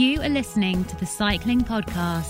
[0.00, 2.24] You are listening to the Cycling Podcast.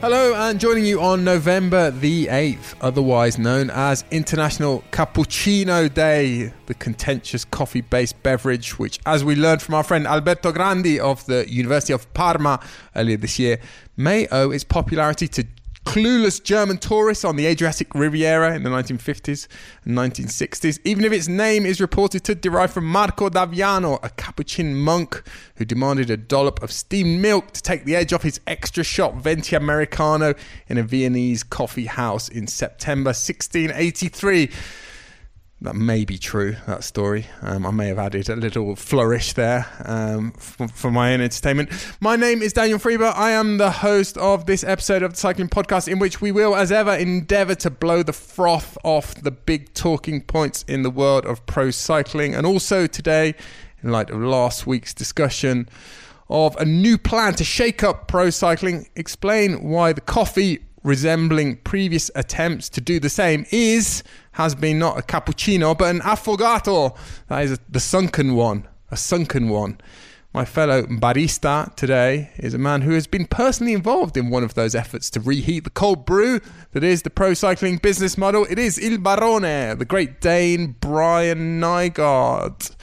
[0.00, 6.74] Hello, and joining you on November the 8th, otherwise known as International Cappuccino Day, the
[6.74, 11.48] contentious coffee based beverage, which, as we learned from our friend Alberto Grandi of the
[11.48, 12.58] University of Parma
[12.96, 13.60] earlier this year,
[13.96, 15.46] may owe its popularity to
[15.86, 19.48] clueless German tourists on the Adriatic Riviera in the 1950s
[19.84, 24.76] and 1960s, even if its name is reported to derive from Marco d'Aviano, a Capuchin
[24.76, 25.22] monk
[25.56, 29.16] who demanded a dollop of steamed milk to take the edge off his extra shot
[29.16, 30.34] venti americano
[30.68, 34.50] in a Viennese coffee house in September 1683
[35.62, 37.26] that may be true, that story.
[37.42, 41.70] Um, I may have added a little flourish there um, for, for, my own entertainment.
[42.00, 43.02] My name is Daniel Friebe.
[43.14, 46.56] I am the host of this episode of the Cycling Podcast, in which we will,
[46.56, 51.26] as ever, endeavour to blow the froth off the big talking points in the world
[51.26, 52.34] of pro cycling.
[52.34, 53.34] And also today,
[53.82, 55.68] in light of last week's discussion
[56.30, 62.10] of a new plan to shake up pro cycling, explain why the coffee resembling previous
[62.14, 66.96] attempts to do the same is has been not a cappuccino but an affogato
[67.28, 69.78] that is a, the sunken one a sunken one
[70.32, 74.54] my fellow barista today is a man who has been personally involved in one of
[74.54, 78.46] those efforts to reheat the cold brew that is the pro cycling business model.
[78.48, 82.76] It is Il Barone, the great Dane Brian Nygaard.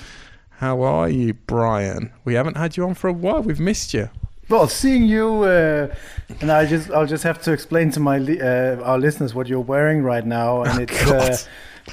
[0.57, 2.11] How are you, Brian?
[2.25, 3.41] We haven't had you on for a while.
[3.41, 4.09] We've missed you.
[4.49, 5.93] Well, seeing you, uh,
[6.39, 9.59] and I just I'll just have to explain to my uh, our listeners what you're
[9.59, 11.37] wearing right now, and oh, it's uh,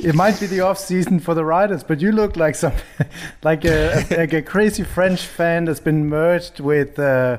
[0.01, 2.73] it might be the off season for the riders, but you look like some
[3.43, 7.39] like a, like a crazy French fan that's been merged with uh,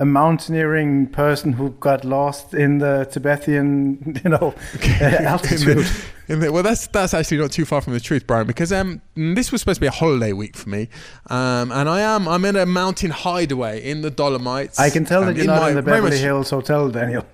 [0.00, 5.16] a mountaineering person who got lost in the Tibetan, you know, okay.
[5.20, 5.86] altitude.
[6.26, 9.02] in the, well, that's that's actually not too far from the truth, Brian, because um,
[9.14, 10.88] this was supposed to be a holiday week for me,
[11.28, 14.78] um, and I am I'm in a mountain hideaway in the Dolomites.
[14.78, 17.26] I can tell um, that you're not in the Beverly Hills Hotel, Daniel.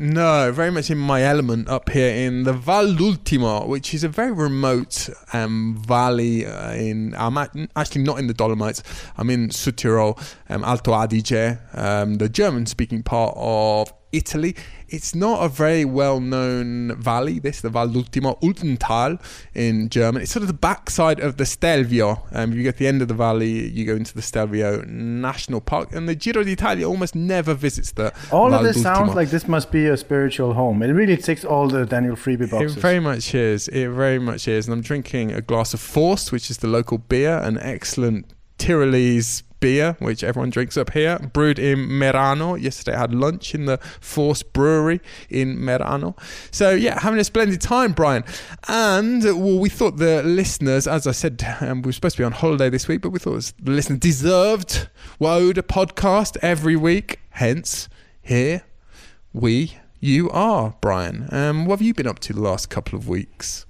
[0.00, 4.08] No, very much in my element up here in the Val d'Ultimo, which is a
[4.08, 6.46] very remote um, valley.
[6.46, 8.84] Uh, in I'm actually not in the Dolomites.
[9.16, 10.16] I'm in Südtirol,
[10.50, 14.54] um, Alto Adige, um, the German-speaking part of Italy.
[14.88, 19.20] It's not a very well known valley, this, the Val d'Ultimo, Ultental
[19.54, 20.22] in German.
[20.22, 22.22] It's sort of the backside of the Stelvio.
[22.32, 24.82] Um, if you get to the end of the valley, you go into the Stelvio
[24.86, 28.12] National Park, and the Giro d'Italia almost never visits the.
[28.32, 28.94] All Val of this d'Ultimo.
[28.94, 30.82] sounds like this must be a spiritual home.
[30.82, 32.76] It really ticks all the Daniel Friebe boxes.
[32.76, 33.68] It very much is.
[33.68, 34.66] It very much is.
[34.66, 39.42] And I'm drinking a glass of Forst, which is the local beer, an excellent Tyrolese
[39.60, 42.60] beer, which everyone drinks up here, brewed in Merano.
[42.60, 46.18] Yesterday I had lunch in the Forst Brewery in Merano.
[46.50, 48.24] So, yeah, having a splendid time, Brian.
[48.68, 52.24] And well, we thought the listeners, as I said, um, we were supposed to be
[52.24, 54.88] on holiday this week, but we thought the listeners deserved,
[55.20, 57.20] a podcast every week.
[57.30, 57.88] Hence,
[58.22, 58.62] here
[59.32, 61.28] we, you are, Brian.
[61.32, 63.66] Um, what have you been up to the last couple of weeks?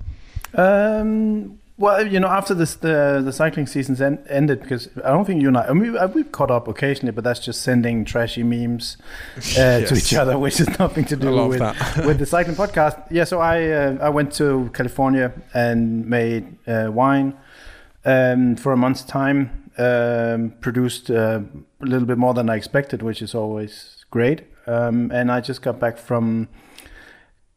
[0.54, 5.24] Um, well, you know, after this, the the cycling season's en- ended, because I don't
[5.24, 8.42] think you and I, I mean, we've caught up occasionally, but that's just sending trashy
[8.42, 9.88] memes uh, yes.
[9.88, 11.60] to each other, which has nothing to do with
[12.04, 13.06] with the cycling podcast.
[13.10, 17.34] Yeah, so I uh, I went to California and made uh, wine
[18.04, 19.70] um, for a month's time.
[19.78, 21.38] Um, produced uh,
[21.80, 24.42] a little bit more than I expected, which is always great.
[24.66, 26.48] Um, and I just got back from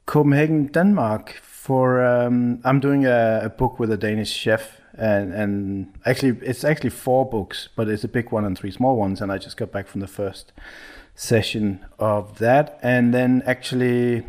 [0.05, 5.93] Copenhagen, Denmark for um, I'm doing a, a, book with a Danish chef, and and
[6.07, 9.31] actually it's actually four books, but it's a big one and three small ones, and
[9.31, 10.53] I just got back from the first
[11.13, 14.23] session of that, and then actually I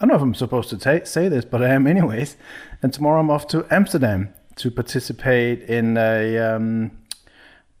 [0.00, 2.36] don't know if I'm supposed to say this, but I am anyways,
[2.82, 6.90] and tomorrow I'm off to Amsterdam to participate in a um,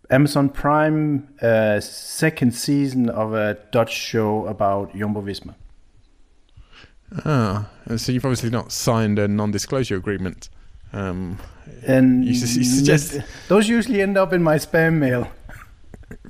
[0.08, 5.56] Amazon Prime uh, second season of a Dutch show about Jumbo Visma.
[7.24, 10.48] Ah, so you've obviously not signed a non-disclosure agreement.
[10.92, 11.38] Um,
[11.86, 13.18] and you, you suggest
[13.48, 15.30] those usually end up in my spam mail.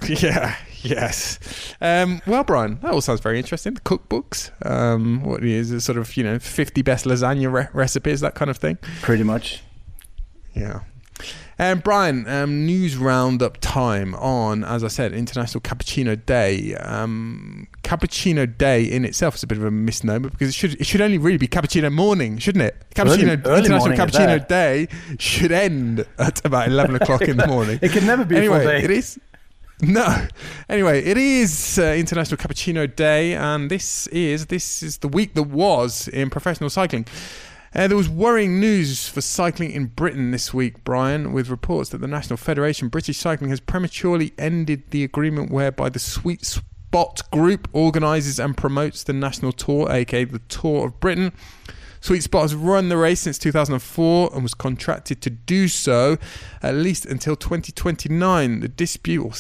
[0.09, 0.57] yeah.
[0.83, 1.39] Yes.
[1.81, 3.75] Um, well, Brian, that all sounds very interesting.
[3.75, 4.51] The cookbooks.
[4.67, 5.81] Um, what is it?
[5.81, 8.77] Sort of, you know, fifty best lasagna re- recipes, that kind of thing.
[9.01, 9.63] Pretty much.
[10.55, 10.81] Yeah.
[11.59, 16.75] And um, Brian, um, news roundup time on, as I said, International Cappuccino Day.
[16.75, 20.87] Um, Cappuccino Day in itself is a bit of a misnomer because it should it
[20.87, 22.77] should only really be Cappuccino morning, shouldn't it?
[22.95, 27.79] Cappuccino early, early International Cappuccino Day should end at about eleven o'clock in the morning.
[27.83, 28.83] it can never be anyway, a full day.
[28.85, 29.19] It is.
[29.81, 30.27] No.
[30.69, 35.45] Anyway, it is uh, International Cappuccino Day, and this is this is the week that
[35.45, 37.06] was in professional cycling.
[37.75, 41.99] Uh, there was worrying news for cycling in Britain this week, Brian, with reports that
[41.99, 47.69] the National Federation British Cycling has prematurely ended the agreement whereby the Sweet Spot Group
[47.73, 51.32] organises and promotes the national tour, aka the Tour of Britain.
[52.00, 56.17] Sweet Spot has run the race since 2004 and was contracted to do so
[56.62, 58.61] at least until 2029.
[58.61, 59.32] The dispute or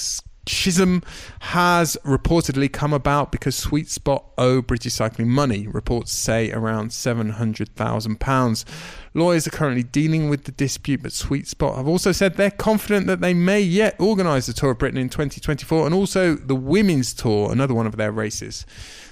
[0.46, 1.02] schism
[1.40, 5.66] has reportedly come about because Sweet Spot owe British Cycling money.
[5.66, 8.64] Reports say around £700,000.
[9.14, 13.06] Lawyers are currently dealing with the dispute, but Sweet Spot have also said they're confident
[13.06, 17.14] that they may yet organise the Tour of Britain in 2024 and also the Women's
[17.14, 18.66] Tour, another one of their races.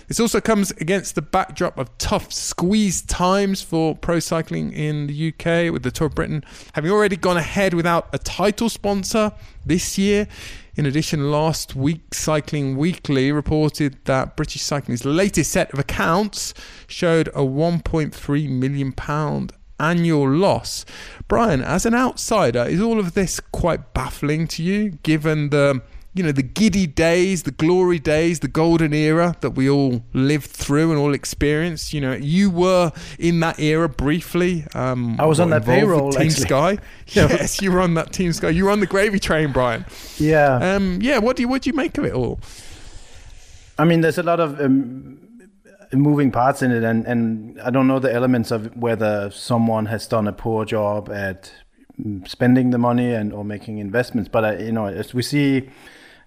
[0.09, 5.29] This also comes against the backdrop of tough squeeze times for pro cycling in the
[5.29, 6.45] UK, with the Tour of Britain
[6.75, 9.33] having already gone ahead without a title sponsor
[9.65, 10.29] this year.
[10.75, 16.55] In addition, last week, Cycling Weekly reported that British Cycling's latest set of accounts
[16.87, 18.95] showed a £1.3 million
[19.79, 20.87] annual loss.
[21.29, 25.83] Brian, as an outsider, is all of this quite baffling to you, given the
[26.15, 30.51] you know, the giddy days, the glory days, the golden era that we all lived
[30.51, 31.95] through and all experienced.
[31.95, 34.67] You know, you were in that era briefly.
[34.75, 36.13] Um, I was on that payroll.
[36.13, 36.45] Team actually.
[36.45, 36.79] Sky.
[37.07, 38.51] yes, you were on that Team Sky.
[38.51, 39.87] You were on the gravy train, Brian.
[40.19, 40.57] Yeah.
[40.57, 41.19] Um, yeah.
[41.19, 42.41] What do you what do you make of it all?
[43.79, 45.19] I mean, there's a lot of um,
[45.93, 50.07] moving parts in it, and and I don't know the elements of whether someone has
[50.07, 51.55] done a poor job at
[51.99, 54.29] mm, spending the money and or making investments.
[54.29, 55.71] But I, you know, as we see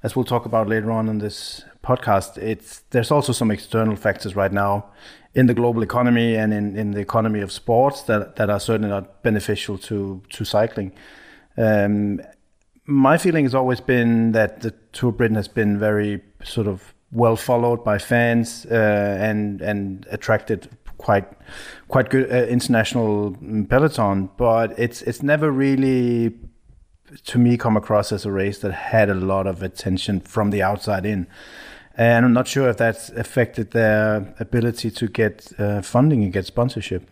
[0.06, 4.36] as we'll talk about later on in this podcast, it's there's also some external factors
[4.36, 4.86] right now
[5.34, 8.90] in the global economy and in, in the economy of sports that, that are certainly
[8.90, 10.92] not beneficial to to cycling.
[11.58, 12.22] Um,
[12.86, 16.94] my feeling has always been that the Tour of Britain has been very sort of
[17.12, 20.70] well followed by fans uh, and and attracted
[21.00, 21.28] quite
[21.88, 23.36] quite good uh, international
[23.70, 26.32] peloton, but it's it's never really
[27.26, 30.62] to me come across as a race that had a lot of attention from the
[30.62, 31.28] outside in.
[31.98, 36.46] And I'm not sure if that's affected their ability to get uh, funding and get
[36.46, 37.10] sponsorship.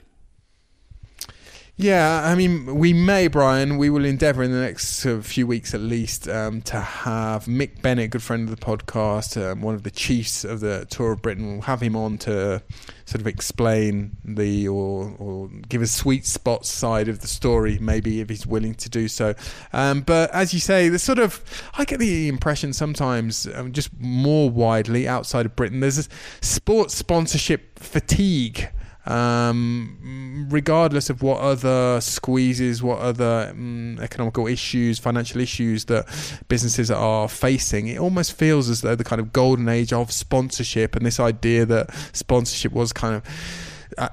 [1.76, 5.82] Yeah, I mean, we may, Brian, we will endeavour in the next few weeks at
[5.82, 9.90] least um, to have Mick Bennett, good friend of the podcast, um, one of the
[9.90, 11.54] chiefs of the Tour of Britain.
[11.54, 12.62] We'll have him on to
[13.06, 18.22] sort of explain the or, or give a sweet spot side of the story, maybe
[18.22, 19.34] if he's willing to do so.
[19.74, 21.44] Um, but as you say, the sort of,
[21.76, 26.10] I get the impression sometimes, um, just more widely outside of Britain, there's a
[26.40, 28.70] sports sponsorship fatigue
[29.06, 36.06] um, regardless of what other squeezes, what other um, economical issues, financial issues that
[36.48, 40.96] businesses are facing, it almost feels as though the kind of golden age of sponsorship
[40.96, 43.24] and this idea that sponsorship was kind of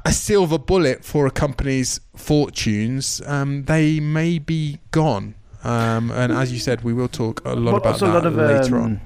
[0.04, 5.34] a silver bullet for a company's fortunes, um, they may be gone.
[5.62, 8.76] Um, and as you said, we will talk a lot about that lot of, later
[8.76, 9.00] um, on.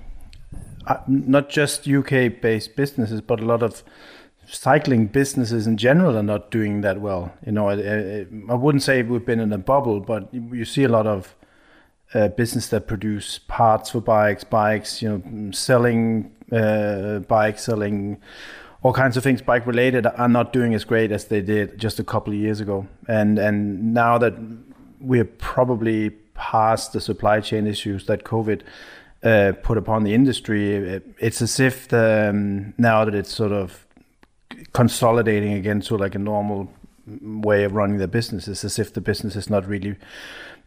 [0.86, 3.82] Uh, not just UK based businesses, but a lot of
[4.54, 7.32] cycling businesses in general are not doing that well.
[7.44, 10.84] You know, I, I, I wouldn't say we've been in a bubble, but you see
[10.84, 11.34] a lot of
[12.14, 18.20] uh, business that produce parts for bikes, bikes, you know, selling uh, bikes, selling
[18.82, 21.98] all kinds of things bike related are not doing as great as they did just
[21.98, 22.86] a couple of years ago.
[23.08, 24.34] And and now that
[25.00, 28.62] we're probably past the supply chain issues that COVID
[29.22, 33.52] uh, put upon the industry, it, it's as if the, um, now that it's sort
[33.52, 33.86] of
[34.72, 36.70] consolidating again to like a normal
[37.06, 39.96] way of running their businesses as if the business is not really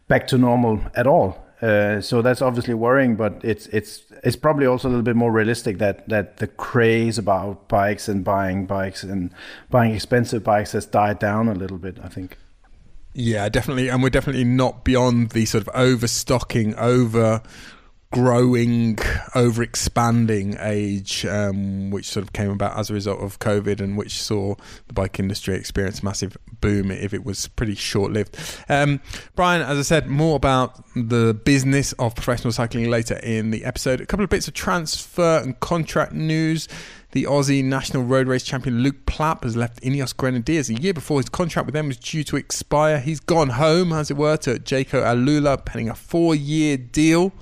[0.06, 1.44] back to normal at all.
[1.60, 5.32] Uh, so that's obviously worrying, but it's it's it's probably also a little bit more
[5.32, 9.30] realistic that that the craze about bikes and buying bikes and
[9.68, 11.98] buying expensive bikes has died down a little bit.
[12.02, 12.36] I think.
[13.12, 17.42] Yeah, definitely, and we're definitely not beyond the sort of overstocking, over
[18.10, 18.98] growing,
[19.34, 23.98] over expanding age, um, which sort of came about as a result of COVID and
[23.98, 24.54] which saw
[24.86, 28.36] the bike industry experience massive boom if it was pretty short lived.
[28.68, 29.00] Um,
[29.36, 34.00] Brian, as I said, more about the business of professional cycling later in the episode.
[34.00, 36.66] A couple of bits of transfer and contract news.
[37.12, 41.20] The Aussie national road race champion Luke Plapp has left Ineos Grenadiers a year before
[41.20, 43.00] his contract with them was due to expire.
[43.00, 47.32] He's gone home, as it were, to Jayco AlUla, pending a four year deal.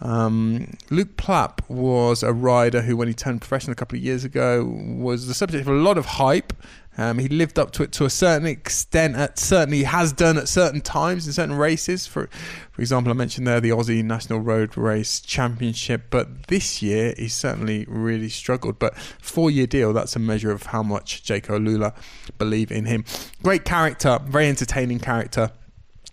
[0.00, 4.24] Um, Luke Plapp was a rider who, when he turned professional a couple of years
[4.24, 6.52] ago, was the subject of a lot of hype.
[6.96, 9.14] Um, he lived up to it to a certain extent.
[9.14, 12.08] At certainly has done at certain times in certain races.
[12.08, 12.28] For
[12.72, 17.34] for example, I mentioned there the Aussie National Road Race Championship, but this year he's
[17.34, 18.80] certainly really struggled.
[18.80, 21.94] But four year deal, that's a measure of how much Jayco AlUla
[22.36, 23.04] believe in him.
[23.44, 25.52] Great character, very entertaining character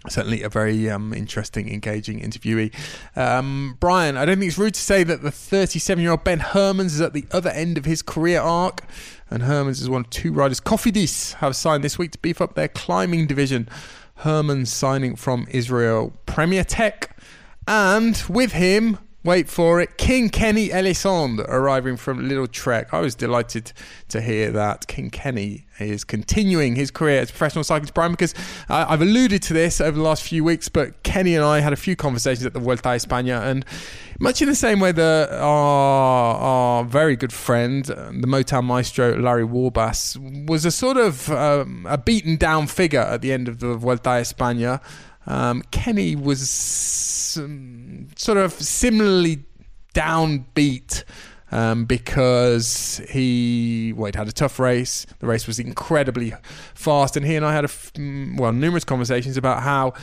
[0.09, 2.73] certainly a very um, interesting, engaging interviewee.
[3.15, 6.39] Um, Brian, I don't think it's rude to say that the 37 year old Ben
[6.39, 8.81] Hermans is at the other end of his career arc,
[9.29, 12.55] and Hermans is one of two riders Cofidis have signed this week to beef up
[12.55, 13.69] their climbing division.
[14.19, 17.17] Hermans signing from Israel Premier Tech,
[17.67, 19.97] and with him, Wait for it.
[19.97, 22.93] King Kenny Elissonde arriving from Lidl-Trek.
[22.93, 23.71] I was delighted
[24.09, 28.35] to hear that King Kenny is continuing his career as a professional cyclist prime because
[28.69, 31.73] uh, I've alluded to this over the last few weeks, but Kenny and I had
[31.73, 33.65] a few conversations at the Vuelta a España and
[34.19, 39.43] much in the same way that our, our very good friend, the Motown maestro Larry
[39.43, 43.75] Warbasse, was a sort of um, a beaten down figure at the end of the
[43.75, 44.81] Vuelta a España.
[45.27, 49.43] Um, Kenny was um, sort of similarly
[49.93, 51.03] downbeat
[51.51, 55.05] um, because he well, he'd had a tough race.
[55.19, 56.33] The race was incredibly
[56.73, 59.93] fast, and he and I had a f- well numerous conversations about how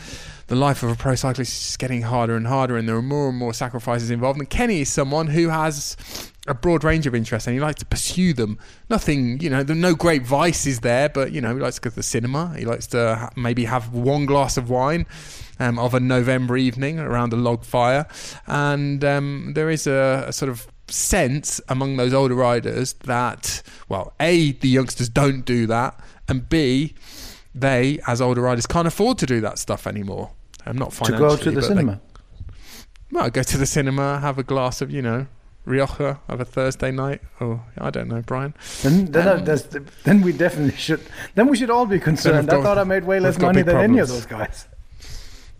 [0.46, 3.28] the life of a pro cyclist is getting harder and harder, and there are more
[3.28, 4.38] and more sacrifices involved.
[4.38, 5.96] And Kenny is someone who has
[6.48, 8.58] a broad range of interests and he likes to pursue them.
[8.90, 11.90] Nothing, you know, there no great vices there, but you know, he likes to go
[11.90, 12.54] to the cinema.
[12.58, 15.06] He likes to ha- maybe have one glass of wine
[15.60, 18.06] um, of a November evening around a log fire,
[18.46, 24.12] and um, there is a, a sort of sense among those older riders that, well,
[24.18, 26.94] a the youngsters don't do that, and b
[27.54, 30.30] they, as older riders, can't afford to do that stuff anymore.
[30.64, 31.36] I'm not financially.
[31.36, 31.92] To go to the cinema.
[31.92, 35.26] They, well, go to the cinema, have a glass of, you know,
[35.64, 37.20] Rioja of a Thursday night.
[37.40, 38.54] Oh, I don't know, Brian.
[38.82, 41.00] Then, then, um, then we definitely should.
[41.34, 42.48] Then we should all be concerned.
[42.48, 43.90] Got, I thought I made way less money than problems.
[43.90, 44.68] any of those guys.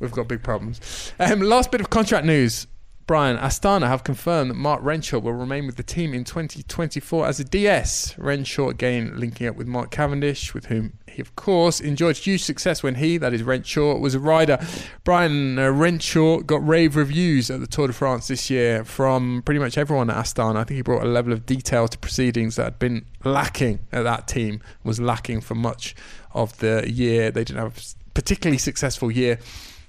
[0.00, 1.12] We've got big problems.
[1.20, 2.66] Um, last bit of contract news.
[3.06, 7.40] Brian, Astana have confirmed that Mark Renshaw will remain with the team in 2024 as
[7.40, 8.16] a DS.
[8.16, 12.82] Renshaw again linking up with Mark Cavendish, with whom he, of course, enjoyed huge success
[12.82, 14.58] when he, that is Renshaw, was a rider.
[15.02, 19.58] Brian uh, Renshaw got rave reviews at the Tour de France this year from pretty
[19.58, 20.56] much everyone at Astana.
[20.56, 24.02] I think he brought a level of detail to proceedings that had been lacking at
[24.02, 25.96] that team, was lacking for much
[26.34, 27.32] of the year.
[27.32, 29.40] They didn't have a particularly successful year.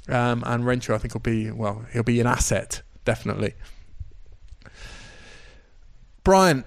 [0.09, 3.53] Um, and Renshaw, I think, will be, well, he'll be an asset definitely.
[6.23, 6.63] Brian,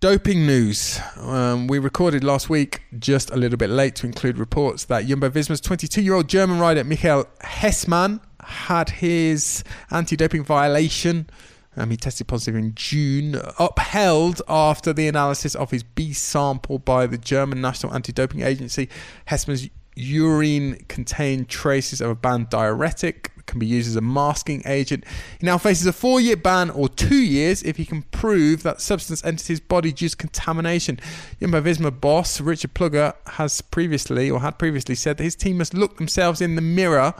[0.00, 1.00] doping news.
[1.16, 5.28] Um, we recorded last week just a little bit late to include reports that Jumbo
[5.28, 11.30] Visma's 22 year old German rider Michael Hessmann had his anti doping violation.
[11.76, 17.06] Um, he tested positive in June, upheld after the analysis of his B sample by
[17.06, 18.90] the German National Anti Doping Agency.
[19.28, 25.04] Hessmann's urine contained traces of a banned diuretic can be used as a masking agent.
[25.38, 28.80] He now faces a four year ban or two years if he can prove that
[28.80, 31.00] substance entered his body due to contamination.
[31.40, 35.74] Jumbo Visma boss Richard Plugge has previously or had previously said that his team must
[35.74, 37.14] look themselves in the mirror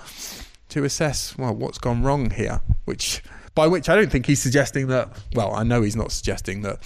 [0.71, 2.61] to assess well what's gone wrong here.
[2.85, 3.23] Which
[3.55, 5.09] by which I don't think he's suggesting that.
[5.35, 6.79] Well, I know he's not suggesting that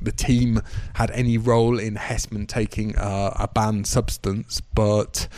[0.00, 0.60] the team
[0.94, 5.28] had any role in Hessmann taking uh, a banned substance, but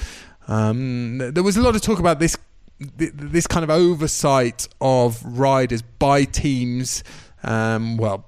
[0.49, 2.37] um, there was a lot of talk about this
[2.79, 7.03] this kind of oversight of riders by teams.
[7.43, 8.27] Um, well,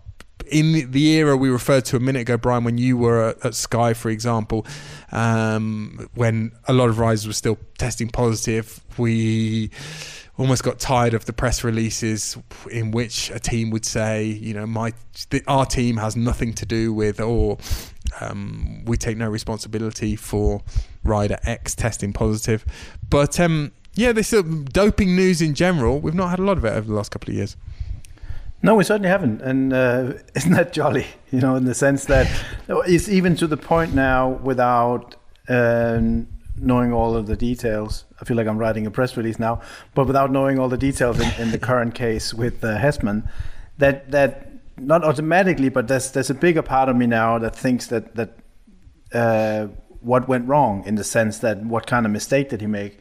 [0.51, 3.95] in the era we referred to a minute ago, Brian, when you were at, Sky,
[3.95, 4.67] for example,
[5.13, 9.71] um, when a lot of riders were still testing positive, we
[10.39, 12.39] almost got tired of the press releases
[12.71, 14.93] in which a team would say, you know, my
[15.47, 17.59] our team has nothing to do with, or
[18.21, 20.63] um, we take no responsibility for
[21.03, 22.65] rider X testing positive.
[23.11, 26.65] But um, yeah, this uh, doping news in general, we've not had a lot of
[26.65, 27.57] it over the last couple of years.
[28.63, 31.07] No, we certainly haven't, and uh, isn't that jolly?
[31.33, 32.27] You know, in the sense that
[32.69, 35.17] it's even to the point now without
[35.49, 38.05] um, knowing all of the details.
[38.21, 39.63] I feel like I'm writing a press release now,
[39.95, 43.29] but without knowing all the details in, in the current case with uh, Hessmann,
[43.79, 47.89] that that not automatically, but there's there's a bigger part of me now that thinks
[47.89, 48.39] that that
[49.13, 49.67] uh,
[50.01, 52.99] what went wrong in the sense that what kind of mistake did he make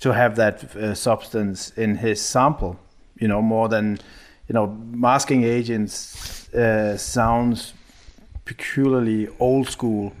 [0.00, 2.78] to have that uh, substance in his sample.
[3.18, 3.98] You know, more than
[4.48, 7.72] you know, masking agents uh, sounds
[8.44, 10.12] peculiarly old school.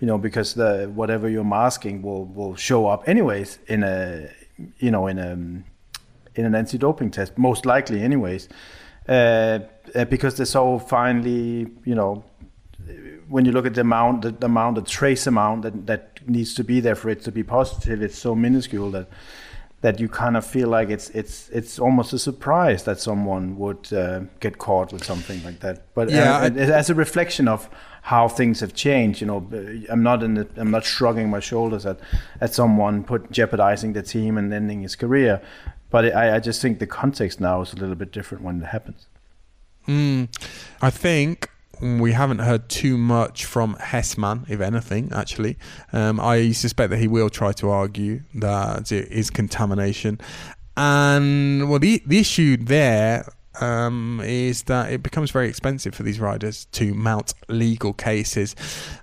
[0.00, 4.30] You know, because the whatever you're masking will will show up anyways in a
[4.78, 5.32] you know in a
[6.34, 8.48] in an anti-doping test, most likely anyways,
[9.08, 9.58] uh,
[9.94, 12.24] uh because they're so finely you know
[13.28, 16.64] when you look at the amount, the, amount, the trace amount that that needs to
[16.64, 19.08] be there for it to be positive, it's so minuscule that
[19.82, 23.90] that you kind of feel like it's it's it's almost a surprise that someone would
[23.92, 25.94] uh, get caught with something like that.
[25.94, 27.68] But yeah, uh, I, as a reflection of
[28.02, 29.46] how things have changed, you know,
[29.88, 31.98] I'm not in the, I'm not shrugging my shoulders at
[32.40, 35.40] at someone put jeopardizing the team and ending his career.
[35.90, 38.66] But I, I just think the context now is a little bit different when it
[38.66, 39.06] happens.
[39.88, 40.28] Mm,
[40.80, 41.49] I think
[41.80, 45.56] we haven't heard too much from Hessmann, if anything, actually.
[45.92, 50.20] Um, I suspect that he will try to argue that it is contamination.
[50.76, 53.26] And well, the, the issue there
[53.60, 58.54] um, is that it becomes very expensive for these riders to mount legal cases,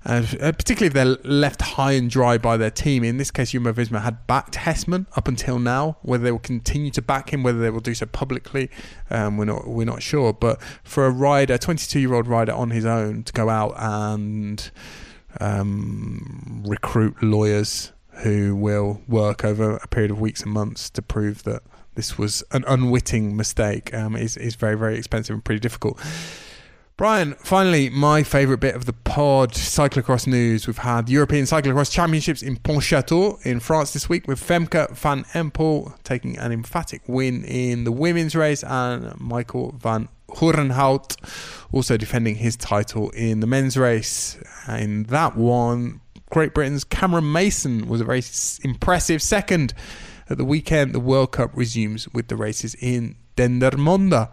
[0.05, 3.03] uh, particularly if they're left high and dry by their team.
[3.03, 5.97] In this case, Jumbo Visma had backed Hessmann up until now.
[6.01, 8.69] Whether they will continue to back him, whether they will do so publicly,
[9.09, 10.33] um, we're not we're not sure.
[10.33, 13.73] But for a rider, a 22 year old rider on his own, to go out
[13.77, 14.69] and
[15.39, 17.91] um, recruit lawyers
[18.23, 21.61] who will work over a period of weeks and months to prove that
[21.97, 25.99] this was an unwitting mistake um, is, is very, very expensive and pretty difficult.
[26.95, 30.67] Brian, finally, my favourite bit of the pod, cyclocross news.
[30.67, 35.95] We've had European Cyclocross Championships in Pontchâteau in France this week with Femke van Empel
[36.03, 41.15] taking an emphatic win in the women's race and Michael van Hurenhout
[41.71, 44.37] also defending his title in the men's race.
[44.67, 48.21] In that one, Great Britain's Cameron Mason was a very
[48.63, 49.73] impressive second
[50.29, 54.29] at the weekend, the World Cup resumes with the races in Dendermonde.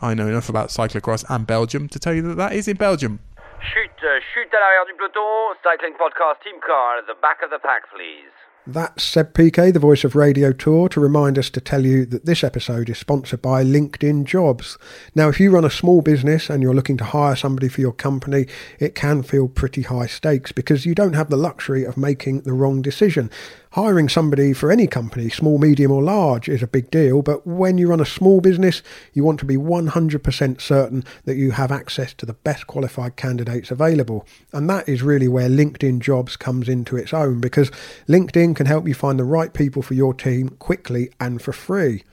[0.00, 3.20] I know enough about cyclocross and Belgium to tell you that that is in Belgium.
[3.60, 7.50] Chute, uh, chute à l'arrière du peloton, cycling podcast team car at the back of
[7.50, 8.32] the pack, please.
[8.64, 12.26] That's Seb Piquet, the voice of Radio Tour, to remind us to tell you that
[12.26, 14.78] this episode is sponsored by LinkedIn Jobs.
[15.16, 17.92] Now, if you run a small business and you're looking to hire somebody for your
[17.92, 18.46] company,
[18.78, 22.52] it can feel pretty high stakes because you don't have the luxury of making the
[22.52, 23.30] wrong decision.
[23.72, 27.78] Hiring somebody for any company, small, medium, or large, is a big deal, but when
[27.78, 28.82] you run a small business,
[29.14, 33.70] you want to be 100% certain that you have access to the best qualified candidates
[33.70, 34.26] available.
[34.52, 37.70] And that is really where LinkedIn Jobs comes into its own because
[38.06, 42.04] LinkedIn can help you find the right people for your team quickly and for free.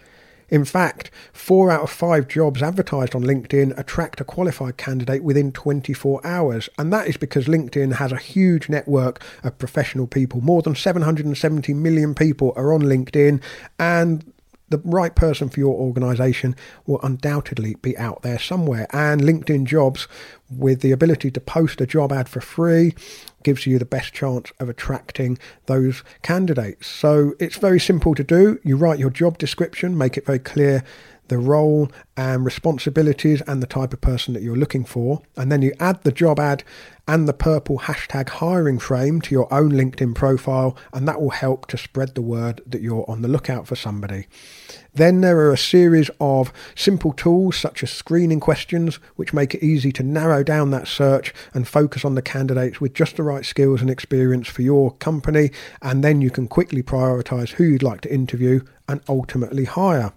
[0.49, 5.51] In fact, four out of five jobs advertised on LinkedIn attract a qualified candidate within
[5.51, 6.69] 24 hours.
[6.77, 10.41] And that is because LinkedIn has a huge network of professional people.
[10.41, 13.41] More than 770 million people are on LinkedIn,
[13.77, 14.33] and
[14.69, 16.55] the right person for your organization
[16.85, 18.87] will undoubtedly be out there somewhere.
[18.91, 20.07] And LinkedIn Jobs,
[20.49, 22.95] with the ability to post a job ad for free,
[23.43, 26.87] gives you the best chance of attracting those candidates.
[26.87, 28.59] So it's very simple to do.
[28.63, 30.83] You write your job description, make it very clear
[31.29, 35.21] the role and responsibilities and the type of person that you're looking for.
[35.37, 36.63] And then you add the job ad
[37.07, 41.65] and the purple hashtag hiring frame to your own LinkedIn profile, and that will help
[41.65, 44.27] to spread the word that you're on the lookout for somebody.
[44.93, 49.63] Then there are a series of simple tools such as screening questions, which make it
[49.63, 53.45] easy to narrow down that search and focus on the candidates with just the right
[53.45, 55.49] skills and experience for your company.
[55.81, 60.13] And then you can quickly prioritize who you'd like to interview and ultimately hire.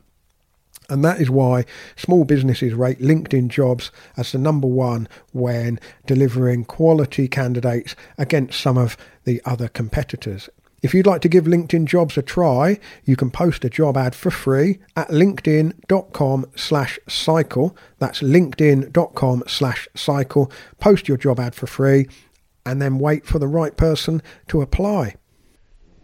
[0.93, 1.65] And that is why
[1.97, 8.77] small businesses rate LinkedIn jobs as the number one when delivering quality candidates against some
[8.77, 10.51] of the other competitors.
[10.83, 14.15] If you'd like to give LinkedIn jobs a try, you can post a job ad
[14.15, 17.75] for free at linkedin.com slash cycle.
[17.99, 20.53] That's linkedin.com slash cycle.
[20.79, 22.07] Post your job ad for free
[22.67, 25.15] and then wait for the right person to apply.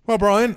[0.06, 0.56] Well, Brian,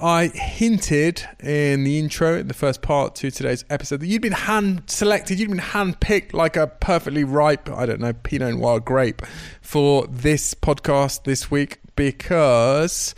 [0.00, 4.32] I hinted in the intro, in the first part to today's episode, that you'd been
[4.32, 8.80] hand selected, you'd been hand picked like a perfectly ripe, I don't know, Pinot Noir
[8.80, 9.22] grape
[9.60, 13.14] for this podcast this week because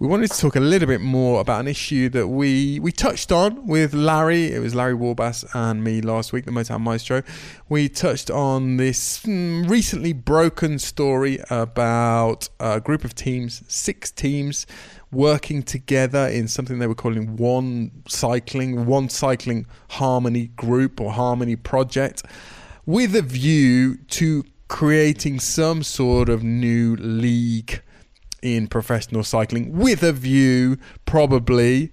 [0.00, 3.30] we wanted to talk a little bit more about an issue that we we touched
[3.30, 4.50] on with Larry.
[4.50, 7.22] It was Larry Warbasse and me last week, the Motown Maestro.
[7.68, 14.66] We touched on this hmm, recently broken story about a group of teams, six teams,
[15.12, 21.56] working together in something they were calling one cycling, one cycling harmony group or harmony
[21.56, 22.22] project,
[22.86, 27.82] with a view to creating some sort of new league
[28.42, 31.92] in professional cycling with a view, probably,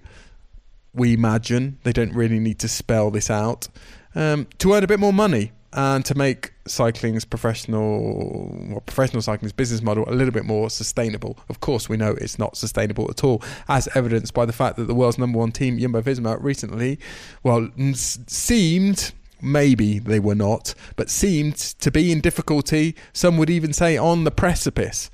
[0.94, 3.68] we imagine, they don't really need to spell this out,
[4.14, 9.52] um, to earn a bit more money and to make cycling's professional well, professional cycling's
[9.52, 11.38] business model a little bit more sustainable.
[11.48, 14.84] Of course, we know it's not sustainable at all, as evidenced by the fact that
[14.84, 16.98] the world's number one team, Jumbo Visma, recently,
[17.42, 22.96] well, seemed maybe they were not, but seemed to be in difficulty.
[23.12, 25.10] Some would even say on the precipice.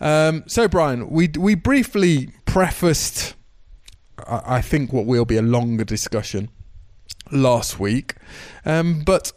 [0.00, 3.34] Um, so, Brian, we we briefly prefaced,
[4.26, 6.48] I, I, think, what will be a longer discussion
[7.30, 8.14] last week,
[8.64, 9.32] um, but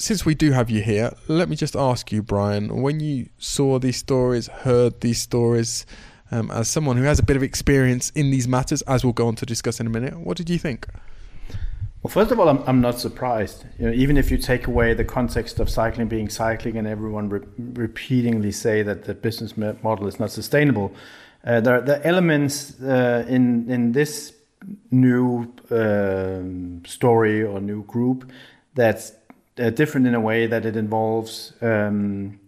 [0.00, 3.78] since we do have you here, let me just ask you, Brian, when you saw
[3.78, 5.84] these stories, heard these stories,
[6.30, 9.28] um, as someone who has a bit of experience in these matters, as we'll go
[9.28, 10.86] on to discuss in a minute, what did you think?
[12.02, 13.66] Well, first of all, I'm, I'm not surprised.
[13.78, 17.28] You know, even if you take away the context of cycling being cycling and everyone
[17.28, 20.94] re- repeatedly say that the business model is not sustainable,
[21.44, 24.32] uh, there are elements uh, in in this
[24.90, 26.40] new uh,
[26.88, 28.30] story or new group
[28.74, 29.12] that's
[29.60, 32.40] uh, different in a way that it involves um,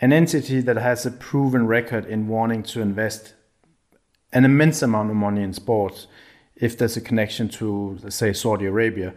[0.00, 3.34] an entity that has a proven record in wanting to invest
[4.32, 6.06] an immense amount of money in sports
[6.56, 9.14] if there's a connection to, let's say, Saudi Arabia.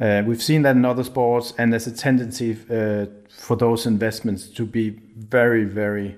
[0.00, 4.48] Uh, we've seen that in other sports, and there's a tendency uh, for those investments
[4.48, 6.16] to be very, very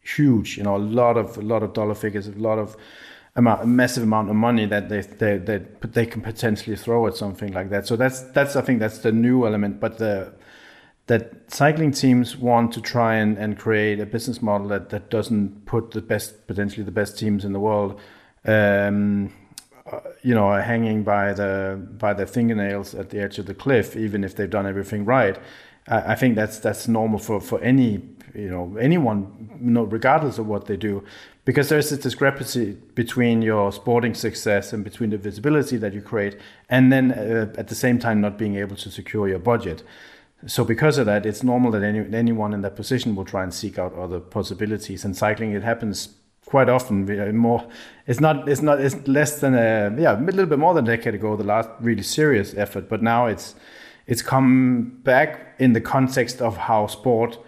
[0.00, 0.56] huge.
[0.56, 2.76] You know, a lot of a lot of dollar figures, a lot of
[3.36, 7.16] amount, a massive amount of money that they they they, they can potentially throw at
[7.16, 7.86] something like that.
[7.86, 9.80] So that's that's I think that's the new element.
[9.80, 10.32] But the
[11.06, 15.66] that cycling teams want to try and, and create a business model that, that doesn't
[15.66, 18.00] put the best potentially the best teams in the world
[18.44, 19.32] um,
[19.90, 23.96] uh, you know, hanging by the by their fingernails at the edge of the cliff,
[23.96, 25.38] even if they've done everything right.
[25.88, 27.98] I, I think that's that's normal for, for any
[28.34, 31.04] you know anyone, you know, regardless of what they do,
[31.44, 36.38] because there's a discrepancy between your sporting success and between the visibility that you create,
[36.68, 39.82] and then uh, at the same time not being able to secure your budget.
[40.46, 43.54] So because of that, it's normal that any, anyone in that position will try and
[43.54, 45.04] seek out other possibilities.
[45.04, 47.66] And cycling, it happens quite often more
[48.06, 50.96] it's not it's not it's less than a yeah a little bit more than a
[50.96, 53.54] decade ago the last really serious effort but now it's
[54.06, 57.38] it's come back in the context of how sport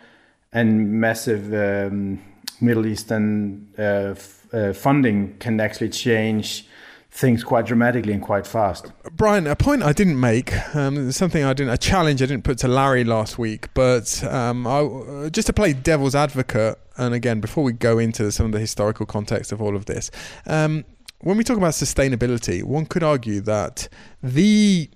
[0.55, 2.23] and massive um,
[2.61, 4.15] middle eastern uh,
[4.57, 6.67] uh, funding can actually change
[7.11, 8.91] things quite dramatically and quite fast.
[9.13, 12.59] Brian, a point I didn't make, um, something I didn't, a challenge I didn't put
[12.59, 17.63] to Larry last week, but um, I, just to play devil's advocate, and again, before
[17.63, 20.11] we go into some of the historical context of all of this,
[20.47, 20.85] um,
[21.21, 23.89] when we talk about sustainability, one could argue that
[24.23, 24.91] the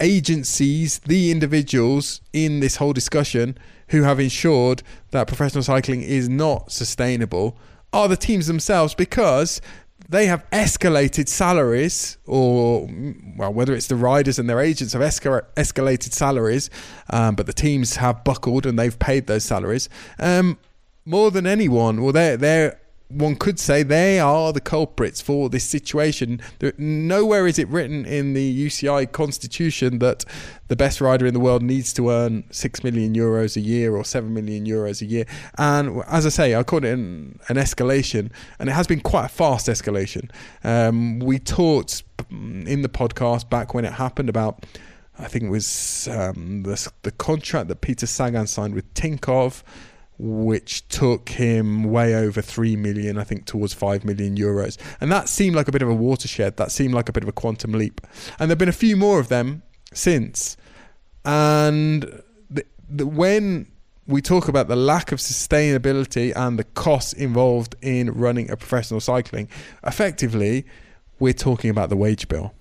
[0.00, 3.56] agencies, the individuals in this whole discussion
[3.88, 7.56] who have ensured that professional cycling is not sustainable
[7.92, 9.60] are the teams themselves because
[10.08, 12.88] they have escalated salaries, or
[13.36, 16.68] well, whether it's the riders and their agents have escal- escalated salaries,
[17.10, 20.58] um, but the teams have buckled and they've paid those salaries um,
[21.04, 22.02] more than anyone.
[22.02, 22.80] Well, they're they're
[23.14, 26.40] one could say they are the culprits for this situation.
[26.78, 30.24] Nowhere is it written in the UCI constitution that
[30.68, 34.04] the best rider in the world needs to earn six million euros a year or
[34.04, 35.26] seven million euros a year.
[35.58, 39.26] And as I say, I call it an, an escalation, and it has been quite
[39.26, 40.30] a fast escalation.
[40.62, 44.64] Um, we talked in the podcast back when it happened about.
[45.16, 49.62] I think it was um, the, the contract that Peter Sagan signed with Tinkoff
[50.18, 54.78] which took him way over 3 million, I think towards 5 million euros.
[55.00, 56.56] And that seemed like a bit of a watershed.
[56.56, 58.00] That seemed like a bit of a quantum leap.
[58.38, 60.56] And there have been a few more of them since.
[61.24, 63.66] And the, the, when
[64.06, 69.00] we talk about the lack of sustainability and the costs involved in running a professional
[69.00, 69.48] cycling,
[69.84, 70.66] effectively,
[71.18, 72.54] we're talking about the wage bill.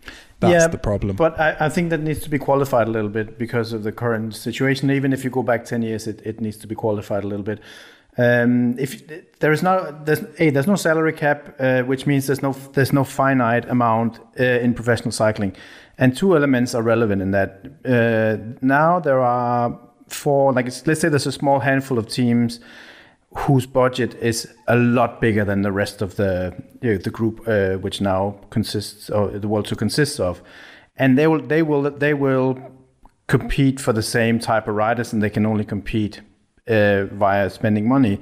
[0.43, 1.15] That's yeah, the problem.
[1.15, 3.91] But I, I, think that needs to be qualified a little bit because of the
[3.91, 4.91] current situation.
[4.91, 7.43] Even if you go back ten years, it, it needs to be qualified a little
[7.43, 7.59] bit.
[8.17, 9.07] Um, if
[9.39, 12.93] there is no there's a there's no salary cap, uh, which means there's no there's
[12.93, 15.55] no finite amount uh, in professional cycling,
[15.97, 17.65] and two elements are relevant in that.
[17.83, 22.59] Uh, now there are four like let's say there's a small handful of teams
[23.35, 27.47] whose budget is a lot bigger than the rest of the you know, the group,
[27.47, 30.41] uh, which now consists or the World Tour consists of,
[30.95, 32.57] and they will they will they will
[33.27, 36.21] compete for the same type of riders, and they can only compete
[36.67, 38.19] uh, via spending money.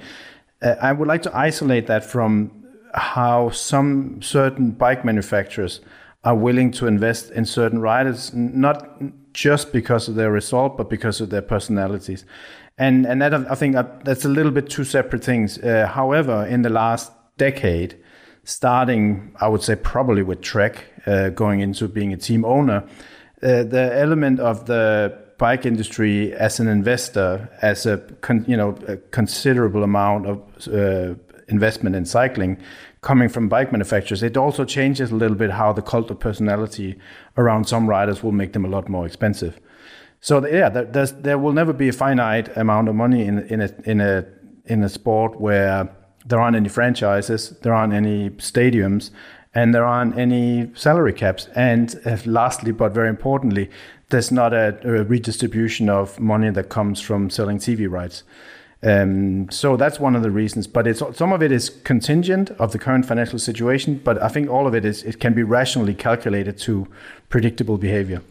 [0.62, 2.52] Uh, I would like to isolate that from
[2.93, 5.82] how some certain bike manufacturers
[6.24, 9.02] are willing to invest in certain riders, not
[9.34, 12.26] just because of their result, but because of their personalities
[12.77, 15.57] and and that I think that's a little bit two separate things.
[15.57, 17.97] Uh, however, in the last decade,
[18.43, 22.84] starting I would say probably with Trek uh, going into being a team owner,
[23.43, 28.75] uh, the element of the bike industry as an investor, as a con, you know
[28.88, 31.15] a considerable amount of uh,
[31.47, 32.57] investment in cycling
[33.01, 36.97] coming from bike manufacturers, it also changes a little bit how the cult of personality
[37.36, 39.60] around some riders will make them a lot more expensive.
[40.21, 43.99] So yeah, there, will never be a finite amount of money in in a in
[43.99, 44.25] a
[44.65, 45.89] in a sport where
[46.25, 49.10] there aren't any franchises, there aren't any stadiums,
[49.55, 51.47] and there aren't any salary caps.
[51.55, 53.71] And uh, lastly, but very importantly,
[54.10, 58.23] there's not a, a, redistribution of money that comes from selling TV rights.
[58.84, 60.67] Um, so that's one of the reasons.
[60.67, 63.99] But it's some of it is contingent of the current financial situation.
[64.03, 66.88] But I think all of it is it can be rationally calculated to
[67.29, 68.21] predictable behavior.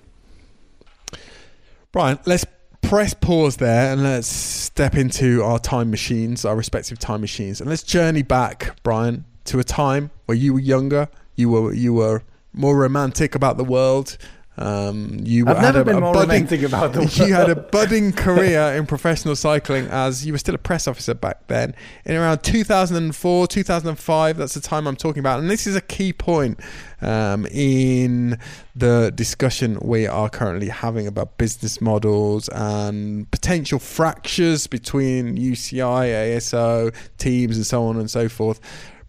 [1.92, 2.44] Brian, let's
[2.83, 7.68] press pause there and let's step into our time machines, our respective time machines, and
[7.68, 12.22] let's journey back, Brian, to a time where you were younger, you were you were
[12.53, 14.16] more romantic about the world.
[14.61, 17.18] Um, you I've never a, been a more budding, romantic about the world.
[17.18, 21.14] You had a budding career in professional cycling as you were still a press officer
[21.14, 21.75] back then.
[22.05, 25.40] In around 2004, 2005, that's the time I'm talking about.
[25.40, 26.61] And this is a key point
[27.01, 28.38] um, in
[28.77, 36.94] the discussion we are currently having about business models and potential fractures between UCI, ASO,
[37.16, 38.61] teams, and so on and so forth.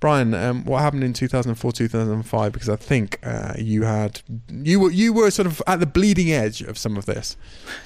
[0.01, 2.51] Brian, um, what happened in 2004, 2005?
[2.51, 6.31] Because I think uh, you had you were you were sort of at the bleeding
[6.31, 7.37] edge of some of this.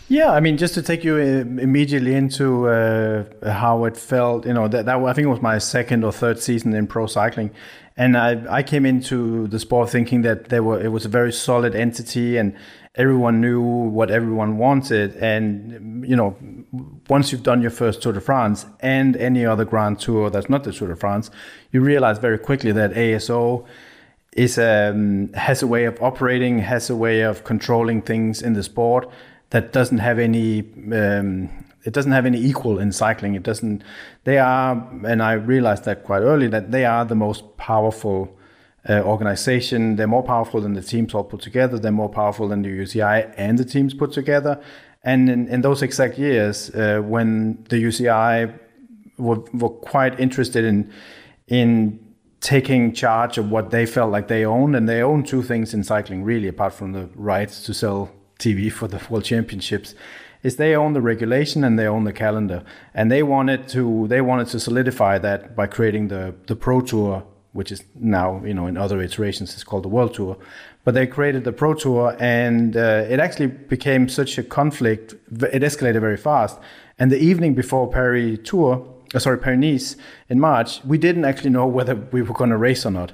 [0.08, 4.54] Yeah, I mean, just to take you uh, immediately into uh, how it felt, you
[4.54, 7.52] know, that, that I think it was my second or third season in pro cycling,
[7.98, 11.34] and I I came into the sport thinking that there were it was a very
[11.34, 12.56] solid entity and
[12.96, 15.16] everyone knew what everyone wanted.
[15.18, 16.36] And, you know,
[17.10, 20.64] once you've done your first Tour de France and any other Grand Tour that's not
[20.64, 21.30] the Tour de France,
[21.72, 23.66] you realize very quickly that ASO
[24.34, 28.64] is um, has a way of operating, has a way of controlling things in the
[28.64, 29.10] sport
[29.52, 30.60] that doesn't have any
[30.92, 31.50] um,
[31.86, 33.36] it doesn't have any equal in cycling.
[33.36, 33.84] It doesn't.
[34.24, 34.72] They are,
[35.06, 38.36] and I realized that quite early that they are the most powerful
[38.90, 39.96] uh, organization.
[39.96, 41.80] They're more powerful than the teams all put together.
[41.80, 44.62] They're more powerful than the UCI and the teams put together.
[45.04, 48.60] And in, in those exact years, uh, when the UCI
[49.18, 50.92] were, were quite interested in
[51.48, 52.00] in
[52.42, 55.84] taking charge of what they felt like they owned, and they own two things in
[55.84, 59.96] cycling, really, apart from the rights to sell TV for the World Championships,
[60.44, 64.22] is they own the regulation and they own the calendar, and they wanted to they
[64.22, 67.24] wanted to solidify that by creating the the Pro Tour
[67.56, 70.38] which is now, you know, in other iterations, it's called the World Tour.
[70.84, 75.14] But they created the Pro Tour, and uh, it actually became such a conflict.
[75.32, 76.60] It escalated very fast.
[77.00, 79.96] And the evening before Paris Tour, uh, sorry, Paris Nice
[80.28, 83.14] in March, we didn't actually know whether we were going to race or not.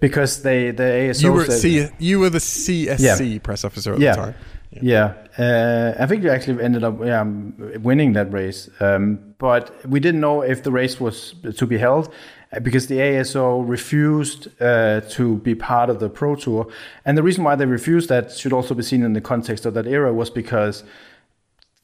[0.00, 2.98] Because they, the ASO you were, said, C, you were the CSC
[3.34, 3.38] yeah.
[3.42, 4.16] press officer at yeah.
[4.16, 4.34] the time.
[4.70, 5.44] Yeah, yeah.
[5.44, 8.70] Uh, I think you actually ended up yeah, winning that race.
[8.80, 12.12] Um, but we didn't know if the race was to be held.
[12.56, 16.66] Uh, because the ASO refused uh, to be part of the Pro Tour.
[17.04, 19.74] And the reason why they refused that should also be seen in the context of
[19.74, 20.82] that era was because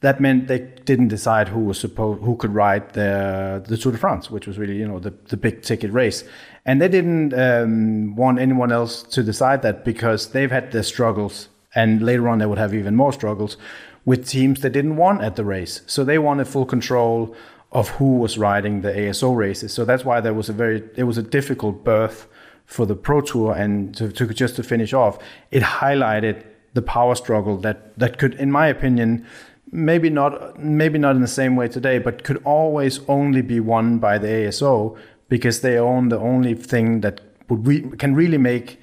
[0.01, 3.97] that meant they didn't decide who was supposed who could ride the the Tour de
[3.97, 6.25] France, which was really you know the the big ticket race,
[6.65, 11.47] and they didn't um, want anyone else to decide that because they've had their struggles,
[11.73, 13.55] and later on they would have even more struggles
[14.03, 15.81] with teams they didn't want at the race.
[15.87, 17.33] So they wanted full control
[17.73, 19.73] of who was riding the ASO races.
[19.73, 22.27] So that's why there was a very it was a difficult birth
[22.65, 25.17] for the Pro Tour, and to, to just to finish off,
[25.51, 29.25] it highlighted the power struggle that that could, in my opinion,
[29.71, 33.97] maybe not maybe not in the same way today, but could always only be won
[33.97, 38.79] by the ASO because they own the only thing that would re- can really make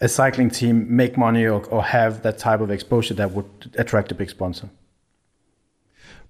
[0.00, 4.10] a cycling team make money or, or have that type of exposure that would attract
[4.10, 4.70] a big sponsor.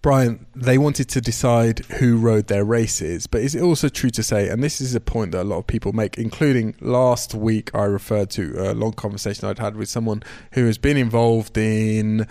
[0.02, 4.22] Brian, they wanted to decide who rode their races, but is it also true to
[4.22, 7.70] say, and this is a point that a lot of people make, including last week,
[7.74, 12.26] I referred to a long conversation I'd had with someone who has been involved in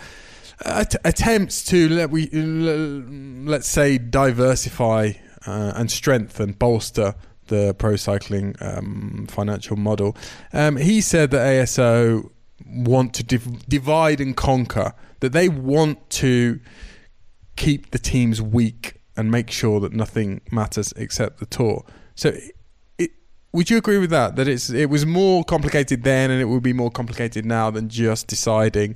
[0.65, 5.11] attempts to let we let's say diversify
[5.45, 7.15] uh, and strengthen, bolster
[7.47, 10.15] the pro cycling um, financial model.
[10.53, 12.29] Um, he said that ASO
[12.65, 16.59] want to div- divide and conquer, that they want to
[17.59, 21.85] keep the teams weak and make sure that nothing matters except the tour.
[22.15, 22.31] So,
[22.97, 23.11] it,
[23.51, 24.35] would you agree with that?
[24.37, 27.89] That it's it was more complicated then, and it will be more complicated now than
[27.89, 28.95] just deciding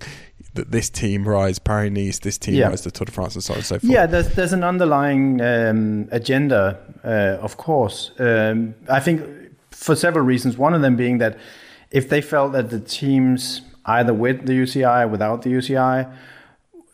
[0.54, 2.69] that this team rides Paris Nice, this team yeah.
[2.69, 3.91] rides the Tour de France, and so on and so forth.
[3.91, 8.12] Yeah, there's there's an underlying um, agenda, uh, of course.
[8.17, 9.21] Um, I think
[9.71, 10.58] for several reasons.
[10.58, 11.38] One of them being that
[11.91, 16.10] if they felt that the teams either with the UCI or without the UCI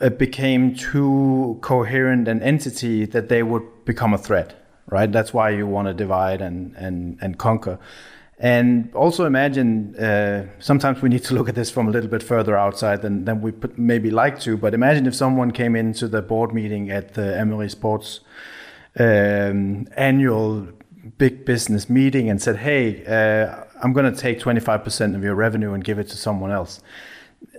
[0.02, 4.56] it became too coherent an entity that they would become a threat,
[4.88, 5.12] right?
[5.12, 7.80] That's why you want to divide and and and conquer.
[8.42, 12.24] And also imagine, uh, sometimes we need to look at this from a little bit
[12.24, 16.08] further outside than, than we put, maybe like to, but imagine if someone came into
[16.08, 18.22] the board meeting at the Amaury Sports
[18.98, 20.70] um, annual
[21.18, 25.74] big business meeting and said, hey, uh, I'm going to take 25% of your revenue
[25.74, 26.82] and give it to someone else.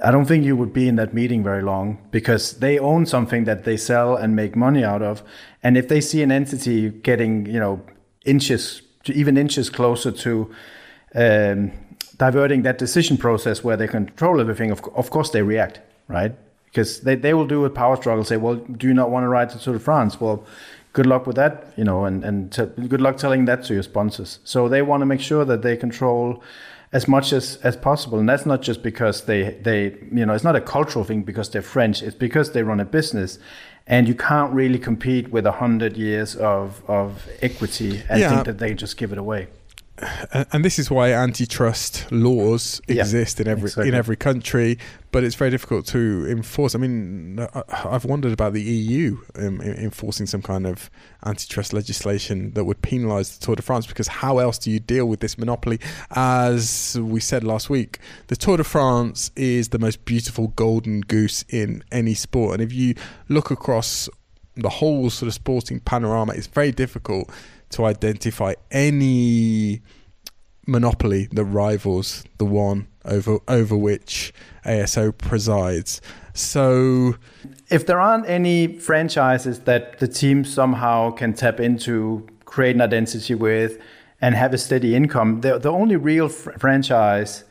[0.03, 3.45] I don't think you would be in that meeting very long because they own something
[3.45, 5.23] that they sell and make money out of.
[5.63, 7.83] And if they see an entity getting, you know,
[8.25, 10.51] inches, even inches closer to
[11.15, 11.73] um,
[12.17, 16.35] diverting that decision process where they control everything, of, of course they react, right?
[16.67, 19.29] Because they, they will do a power struggle, say, well, do you not want to
[19.29, 20.21] ride the Tour de France?
[20.21, 20.45] Well,
[20.93, 22.51] good luck with that, you know, and, and
[22.89, 24.39] good luck telling that to your sponsors.
[24.45, 26.43] So they want to make sure that they control
[26.93, 28.19] as much as, as possible.
[28.19, 31.49] And that's not just because they, they, you know, it's not a cultural thing because
[31.51, 32.03] they're French.
[32.03, 33.39] It's because they run a business
[33.87, 38.31] and you can't really compete with a hundred years of, of equity and yeah.
[38.31, 39.49] think that they just give it away
[40.53, 43.89] and this is why antitrust laws exist yeah, in every exactly.
[43.89, 44.79] in every country,
[45.13, 46.75] but it's very difficult to enforce.
[46.75, 50.91] I mean, I've wondered about the EU um, enforcing some kind of
[51.25, 55.07] antitrust legislation that would penalise the Tour de France, because how else do you deal
[55.07, 55.81] with this monopoly?
[56.11, 61.45] As we said last week, the Tour de France is the most beautiful golden goose
[61.49, 62.95] in any sport, and if you
[63.29, 64.09] look across
[64.57, 67.31] the whole sort of sporting panorama, it's very difficult
[67.71, 69.83] to identify any
[70.67, 74.33] monopoly that rivals the one over over which
[74.65, 76.01] ASO presides.
[76.35, 77.17] So
[77.69, 83.35] if there aren't any franchises that the team somehow can tap into, create an identity
[83.35, 83.79] with,
[84.21, 87.45] and have a steady income, the, the only real fr- franchise,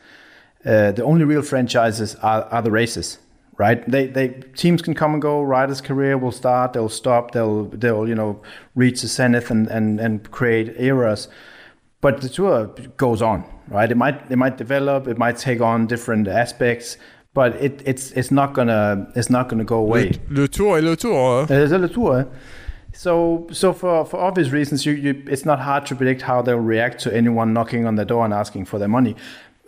[0.65, 3.17] uh, the only real franchises are, are the races
[3.59, 3.87] right?
[3.87, 5.43] They they teams can come and go.
[5.43, 8.41] Riders' career will start, they'll stop, they'll they'll you know
[8.73, 11.27] reach the zenith and and and create eras.
[12.01, 13.91] But the tour goes on, right?
[13.91, 16.97] It might it might develop, it might take on different aspects,
[17.33, 20.13] but it it's it's not gonna it's not gonna go away.
[20.29, 21.41] Le, le tour est le tour.
[21.41, 21.81] Hein?
[21.81, 22.19] le tour.
[22.19, 22.25] Eh?
[22.91, 26.57] So, so for, for obvious reasons, you, you, it's not hard to predict how they'll
[26.57, 29.15] react to anyone knocking on the door and asking for their money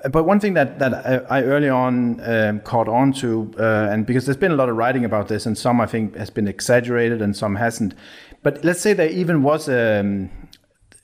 [0.09, 4.05] but one thing that that I, I early on um, caught on to, uh, and
[4.05, 6.47] because there's been a lot of writing about this, and some I think has been
[6.47, 7.93] exaggerated, and some hasn't.
[8.41, 10.29] But let's say there even was a, um,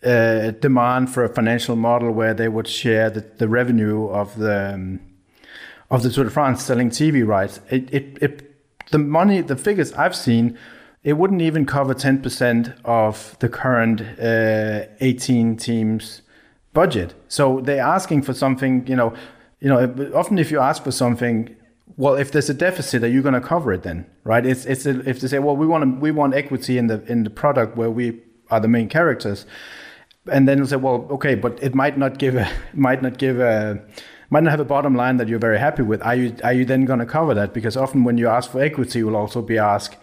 [0.01, 4.73] a demand for a financial model where they would share the, the revenue of the
[4.73, 4.99] um,
[5.91, 7.59] of the Tour de France selling TV rights.
[7.69, 8.55] It, it, it
[8.89, 10.57] the money, the figures I've seen,
[11.03, 16.23] it wouldn't even cover ten percent of the current uh, 18 teams
[16.77, 17.15] budget.
[17.27, 19.09] So they're asking for something, you know,
[19.63, 19.79] you know,
[20.13, 21.37] often if you ask for something,
[22.03, 24.45] well, if there's a deficit, are you going to cover it then, right?
[24.45, 26.97] It's it's a, if they say, well, we want to, we want equity in the
[27.13, 28.05] in the product where we
[28.51, 29.39] are the main characters,
[30.33, 32.47] and then they'll say, well, okay, but it might not give a
[32.87, 33.81] might not give a
[34.29, 35.99] might not have a bottom line that you're very happy with.
[36.09, 37.49] Are you are you then going to cover that?
[37.57, 39.97] Because often when you ask for equity, you'll also be asked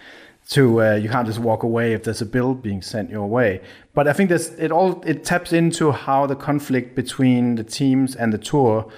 [0.50, 3.60] to uh, you can't just walk away if there's a bill being sent your way.
[3.94, 8.14] But I think this it all it taps into how the conflict between the teams
[8.14, 8.90] and the tour,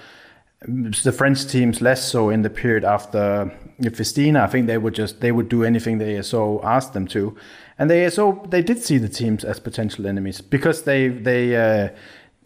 [0.66, 3.52] the French teams less so in the period after
[3.92, 4.42] Festina.
[4.42, 7.37] I think they would just they would do anything the ASO asked them to,
[7.78, 11.56] and the ASO they did see the teams as potential enemies because they they.
[11.56, 11.88] Uh,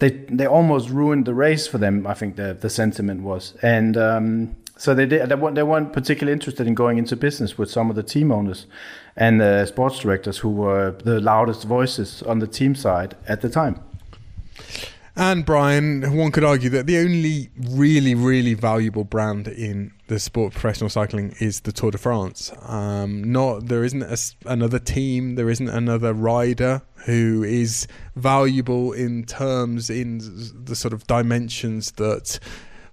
[0.00, 2.06] they, they almost ruined the race for them.
[2.06, 5.92] I think the the sentiment was, and um, so they did, they weren't, they weren't
[5.92, 8.64] particularly interested in going into business with some of the team owners
[9.14, 13.50] and the sports directors who were the loudest voices on the team side at the
[13.50, 13.78] time.
[15.14, 20.54] And Brian, one could argue that the only really, really valuable brand in the sport
[20.54, 22.50] of professional cycling is the Tour de France.
[22.62, 24.16] Um, not there isn't a,
[24.46, 30.20] another team, there isn't another rider who is valuable in terms in
[30.64, 32.38] the sort of dimensions that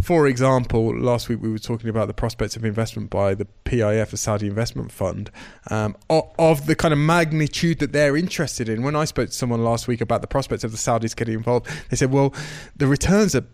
[0.01, 4.11] for example, last week we were talking about the prospects of investment by the PIF,
[4.11, 5.31] the Saudi Investment Fund,
[5.69, 8.83] um, of, of, the kind of magnitude that they're interested in.
[8.83, 11.67] When I spoke to someone last week about the prospects of the Saudis getting involved,
[11.89, 12.33] they said, well,
[12.75, 13.45] the returns are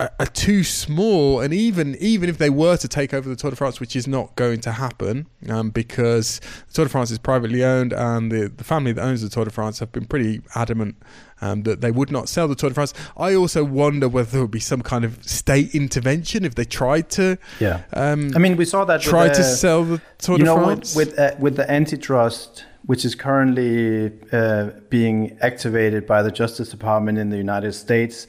[0.00, 3.56] are, too small, and even even if they were to take over the Tour de
[3.56, 7.62] France, which is not going to happen, um, because the Tour de France is privately
[7.62, 10.96] owned, and the the family that owns the Tour de France have been pretty adamant
[11.42, 12.94] um, that they would not sell the Tour de France.
[13.16, 17.10] I also wonder whether there would be some kind of state intervention if they tried
[17.10, 17.36] to.
[17.58, 17.82] Yeah.
[17.92, 19.02] Um, I mean, we saw that.
[19.02, 23.14] Try to sell the Tour de France with with, uh, with the antitrust, which is
[23.14, 28.26] currently uh, being activated by the Justice Department in the United States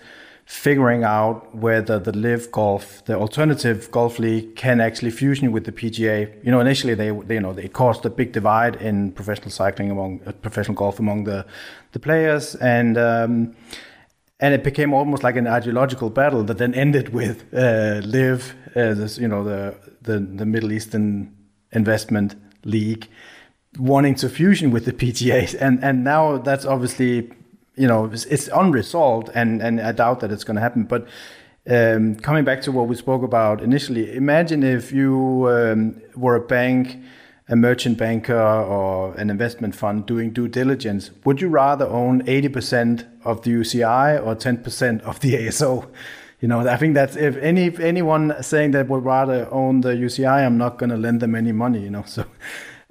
[0.51, 5.71] figuring out whether the LIV Golf, the alternative golf league, can actually fusion with the
[5.71, 6.29] PGA.
[6.43, 9.89] You know, initially they, they you know, it caused a big divide in professional cycling
[9.89, 11.45] among uh, professional golf among the
[11.93, 13.55] the players, and um,
[14.41, 18.93] and it became almost like an ideological battle that then ended with uh, LIV, uh,
[18.93, 21.33] this, you know, the, the the Middle Eastern
[21.71, 22.35] Investment
[22.65, 23.07] League,
[23.79, 27.31] wanting to fusion with the PTAs, and and now that's obviously
[27.75, 30.83] you know it's, unresolved, and and I doubt that it's going to happen.
[30.83, 31.07] But
[31.69, 36.41] um, coming back to what we spoke about initially, imagine if you um, were a
[36.41, 36.97] bank,
[37.47, 41.11] a merchant banker, or an investment fund doing due diligence.
[41.25, 45.87] Would you rather own eighty percent of the UCI or ten percent of the ASO?
[46.41, 49.89] You know, I think that's if any if anyone saying that would rather own the
[49.89, 51.81] UCI, I'm not going to lend them any money.
[51.81, 52.25] You know, so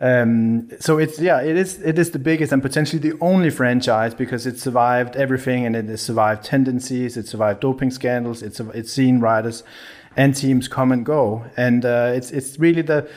[0.01, 4.14] um, so it's yeah, it is it is the biggest and potentially the only franchise
[4.14, 8.90] because it survived everything and it has survived tendencies, it survived doping scandals, it's it's
[8.90, 9.62] seen riders
[10.16, 13.11] and teams come and go, and uh, it's it's really the,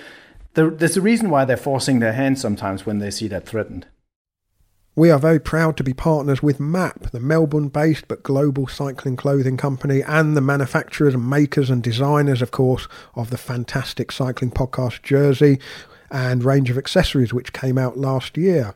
[0.56, 3.88] the there's a reason why they're forcing their hand sometimes when they see that threatened.
[4.96, 9.16] We are very proud to be partners with MAAP, the Melbourne based but global cycling
[9.16, 14.52] clothing company, and the manufacturers and makers and designers, of course, of the fantastic cycling
[14.52, 15.60] podcast jersey
[16.14, 18.76] and range of accessories which came out last year.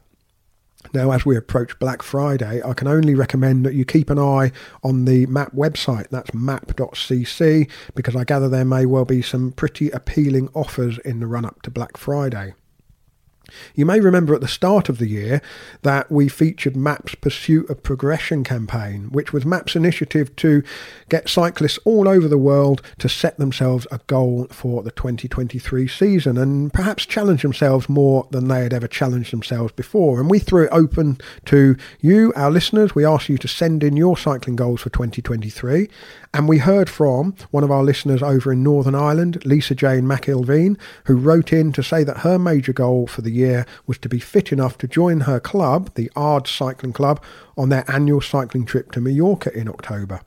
[0.94, 4.52] Now, as we approach Black Friday, I can only recommend that you keep an eye
[4.84, 6.10] on the MAAP website.
[6.10, 11.28] That's maap.cc, because I gather there may well be some pretty appealing offers in the
[11.28, 12.54] run up to Black Friday.
[13.76, 15.41] You may remember at the start of the year
[15.84, 20.64] that we featured MAAP's Pursuit of Progression campaign, which was MAAP's initiative to
[21.10, 26.38] get cyclists all over the world to set themselves a goal for the 2023 season
[26.38, 30.20] and perhaps challenge themselves more than they had ever challenged themselves before.
[30.20, 32.95] And we threw it open to you, our listeners.
[32.95, 35.89] We asked you to send in your cycling goals for 2023.
[36.34, 40.78] And we heard from one of our listeners over in Northern Ireland, Lisa Jane McIlveen,
[41.05, 44.19] who wrote in to say that her major goal for the year was to be
[44.19, 47.23] fit enough to join her club, the Ard Cycling Club,
[47.57, 50.21] on their annual cycling trip to Mallorca in October.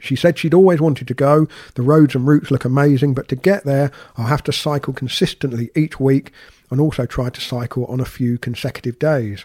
[0.00, 1.48] She said she'd always wanted to go.
[1.74, 5.70] The roads and routes look amazing, but to get there, I'll have to cycle consistently
[5.74, 6.32] each week
[6.70, 9.44] and also try to cycle on a few consecutive days.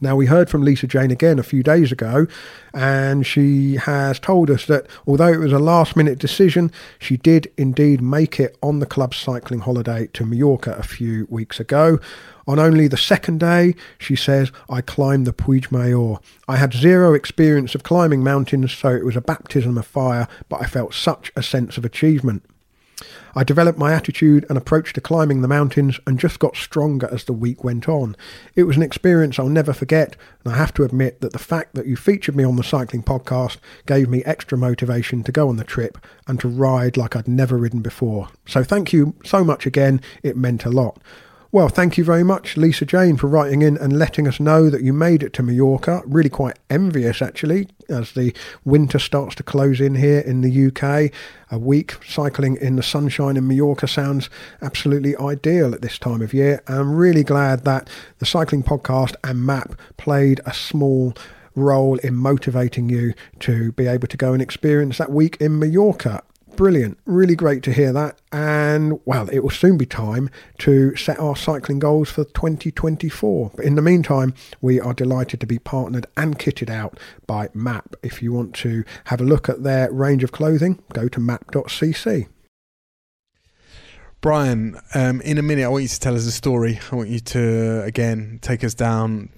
[0.00, 2.26] Now, we heard from Lisa Jane again a few days ago,
[2.72, 7.52] and she has told us that although it was a last minute decision, she did
[7.58, 11.98] indeed make it on the club's cycling holiday to Mallorca a few weeks ago.
[12.46, 16.16] On only the second day, she says, I climbed the Puig Mayor.
[16.48, 20.62] I had zero experience of climbing mountains, so it was a baptism of fire, but
[20.62, 22.42] I felt such a sense of achievement.
[23.34, 27.24] I developed my attitude and approach to climbing the mountains and just got stronger as
[27.24, 28.16] the week went on.
[28.54, 31.74] It was an experience I'll never forget, and I have to admit that the fact
[31.74, 35.56] that you featured me on the cycling podcast gave me extra motivation to go on
[35.56, 38.28] the trip and to ride like I'd never ridden before.
[38.46, 41.00] So thank you so much again, it meant a lot.
[41.52, 44.84] Well, thank you very much, Lisa Jane, for writing in and letting us know that
[44.84, 46.00] you made it to Mallorca.
[46.06, 48.32] Really quite envious, actually, as the
[48.64, 51.12] winter starts to close in here in the UK.
[51.50, 54.30] A week cycling in the sunshine in Mallorca sounds
[54.62, 56.62] absolutely ideal at this time of year.
[56.68, 57.90] I'm really glad that
[58.20, 61.14] the Cycling Podcast and MAAP played a small
[61.56, 66.22] role in motivating you to be able to go and experience that week in Mallorca
[66.56, 66.98] brilliant.
[67.06, 68.20] Really great to hear that.
[68.32, 73.52] And well, it will soon be time to set our cycling goals for 2024.
[73.56, 77.94] But in the meantime, we are delighted to be partnered and kitted out by MAAP.
[78.02, 82.28] If you want to have a look at their range of clothing, go to maap.cc.
[84.20, 86.78] Brian, um, in a minute, I want you to tell us a story.
[86.92, 89.30] I want you to again take us down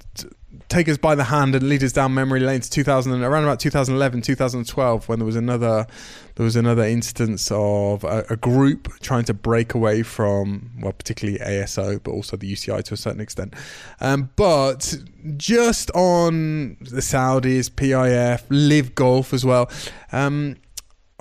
[0.69, 3.59] take us by the hand and lead us down memory lane to 2000 around about
[3.61, 5.87] 2011 2012 when there was another
[6.35, 11.39] there was another instance of a, a, group trying to break away from well particularly
[11.39, 13.55] ASO but also the UCI to a certain extent.
[14.01, 14.97] Um, but
[15.37, 19.71] just on the Saudis PIF LIV golf as well
[20.11, 20.57] um,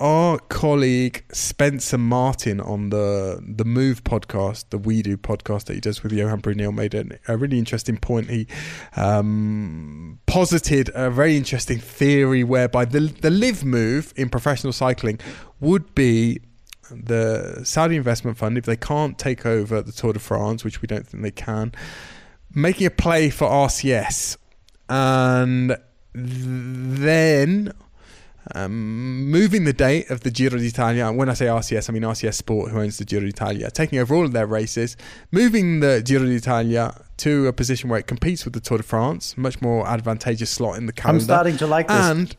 [0.02, 6.02] our colleague Spencer Martin on the the Move podcast, the WEDU podcast that he does
[6.02, 8.28] with Johan Bruyneel, made a, a really interesting point.
[8.28, 8.48] He
[8.96, 15.20] um, posited a very interesting theory whereby the the LIV move in professional cycling
[15.60, 16.40] would be
[16.90, 20.88] the Saudi investment fund if they can't take over the Tour de France, which we
[20.88, 21.72] don't think they can,
[22.52, 24.36] making a play for RCS
[24.88, 25.76] and
[26.12, 27.72] then
[28.54, 32.02] um, moving the date of the Giro d'Italia, and when I say RCS, I mean
[32.02, 34.96] RCS Sport, who owns the Giro d'Italia, taking over all of their races,
[35.30, 39.36] moving the Giro d'Italia to a position where it competes with the Tour de France,
[39.36, 41.22] much more advantageous slot in the calendar.
[41.22, 41.96] I'm starting to like this.
[41.96, 42.36] And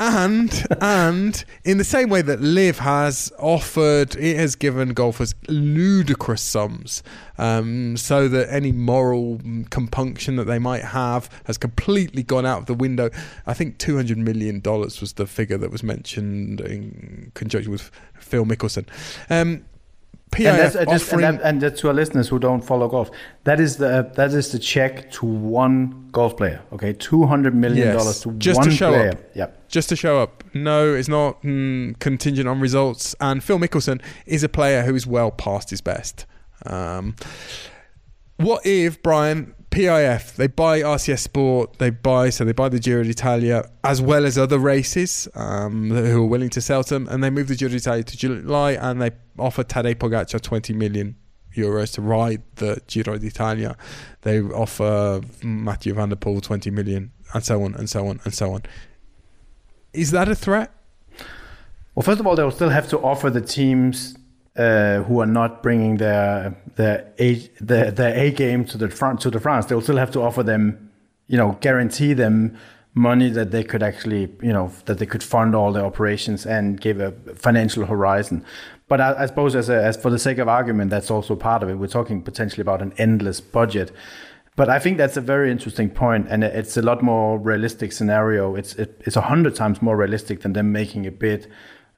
[0.00, 6.42] and and in the same way that LIV has offered, it has given golfers ludicrous
[6.42, 7.02] sums,
[7.38, 9.40] um, so that any moral
[9.70, 13.10] compunction that they might have has completely gone out of the window.
[13.46, 17.90] I think two hundred million dollars was the figure that was mentioned in conjunction with
[18.18, 18.86] Phil Mickelson.
[19.30, 19.64] Um,
[20.32, 22.60] PIF and that's uh, just and, offering- that, and that to our listeners who don't
[22.62, 23.10] follow golf,
[23.44, 26.60] that is the that is the check to one golf player.
[26.72, 29.10] Okay, two hundred million dollars Yes, to just one to show player.
[29.10, 29.18] up.
[29.36, 29.55] Yep.
[29.68, 30.44] Just to show up.
[30.54, 33.14] No, it's not mm, contingent on results.
[33.20, 36.26] And Phil Mickelson is a player who is well past his best.
[36.64, 37.16] Um,
[38.36, 43.02] what if Brian PIF they buy RCS Sport, they buy so they buy the Giro
[43.02, 47.22] d'Italia as well as other races um, who are willing to sell to them, and
[47.22, 51.16] they move the Giro d'Italia to July and they offer Tadej Pogacar 20 million
[51.56, 53.76] euros to ride the Giro d'Italia.
[54.22, 58.34] They offer Mathieu van der Poel 20 million, and so on and so on and
[58.34, 58.62] so on.
[59.96, 60.70] Is that a threat?
[61.94, 64.14] Well, first of all, they will still have to offer the teams
[64.56, 69.20] uh, who are not bringing their their A their, their A game to the front
[69.22, 69.66] to the France.
[69.66, 70.90] They will still have to offer them,
[71.28, 72.58] you know, guarantee them
[72.92, 76.80] money that they could actually, you know, that they could fund all their operations and
[76.80, 78.44] give a financial horizon.
[78.88, 81.62] But I, I suppose, as a, as for the sake of argument, that's also part
[81.62, 81.74] of it.
[81.74, 83.92] We're talking potentially about an endless budget.
[84.56, 88.56] But I think that's a very interesting point, and it's a lot more realistic scenario.
[88.56, 91.46] It's it, it's a hundred times more realistic than them making a bid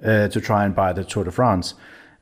[0.05, 1.75] uh, to try and buy the Tour de France.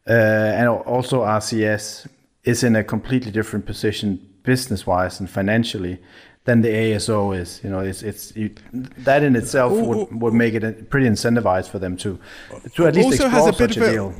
[0.06, 2.06] Uh, and also RCS
[2.44, 5.98] is in a completely different position business-wise and financially
[6.44, 7.60] than the ASO is.
[7.64, 11.70] You know, it's it's you, that in itself Ooh, would, would make it pretty incentivized
[11.70, 12.18] for them to
[12.74, 14.14] to at least Also has explore a bit such of a a- deal.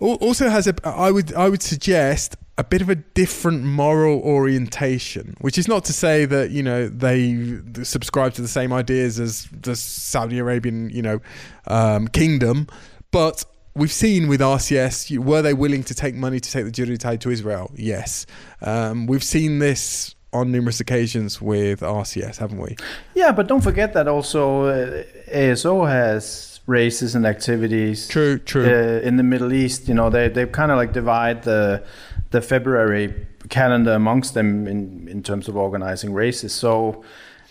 [0.00, 5.36] Also has a, I would, I would suggest a bit of a different moral orientation,
[5.40, 9.48] which is not to say that you know they subscribe to the same ideas as
[9.52, 11.20] the Saudi Arabian, you know,
[11.66, 12.68] um, kingdom,
[13.10, 13.44] but.
[13.76, 17.30] We've seen with RCS, were they willing to take money to take the Giro to
[17.30, 17.72] Israel?
[17.74, 18.24] Yes.
[18.62, 22.76] Um, we've seen this on numerous occasions with RCS, haven't we?
[23.14, 28.08] Yeah, but don't forget that also uh, ASO has races and activities.
[28.08, 28.64] True, true.
[28.64, 31.82] Uh, in the Middle East, you know, they they kind of like divide the
[32.30, 36.52] the February calendar amongst them in in terms of organizing races.
[36.52, 37.04] So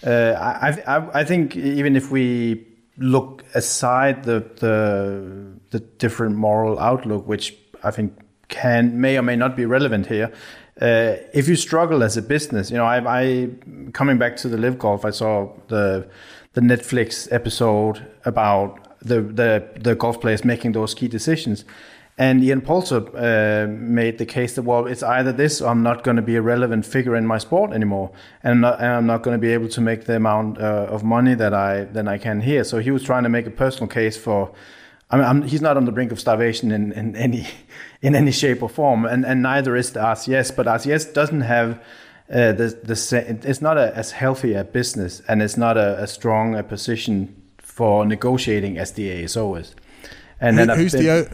[0.05, 2.65] uh, I, I I think even if we
[2.97, 8.13] look aside the the the different moral outlook, which I think
[8.49, 10.31] can may or may not be relevant here.
[10.81, 13.49] Uh, if you struggle as a business, you know, I, I
[13.93, 16.07] coming back to the LIV golf, I saw the
[16.53, 21.65] the Netflix episode about the the the golf players making those key decisions,
[22.17, 26.03] and Ian Poulter uh, made the case that well, it's either this or I'm not
[26.03, 28.11] going to be a relevant figure in my sport anymore,
[28.43, 30.87] and I'm not, and I'm not going to be able to make the amount uh,
[30.89, 32.63] of money that I that I can here.
[32.63, 34.53] So he was trying to make a personal case for.
[35.09, 37.47] I mean, I'm, he's not on the brink of starvation in, in any
[38.01, 40.55] in any shape or form, and, and neither is the RCS.
[40.55, 41.81] But RCS doesn't have
[42.29, 46.05] uh, the the it's not a, as healthy a business, and it's not a, a
[46.05, 47.42] strong a position
[47.73, 49.75] for negotiating as the ASO is.
[50.39, 51.27] And Who- then who's been- the o-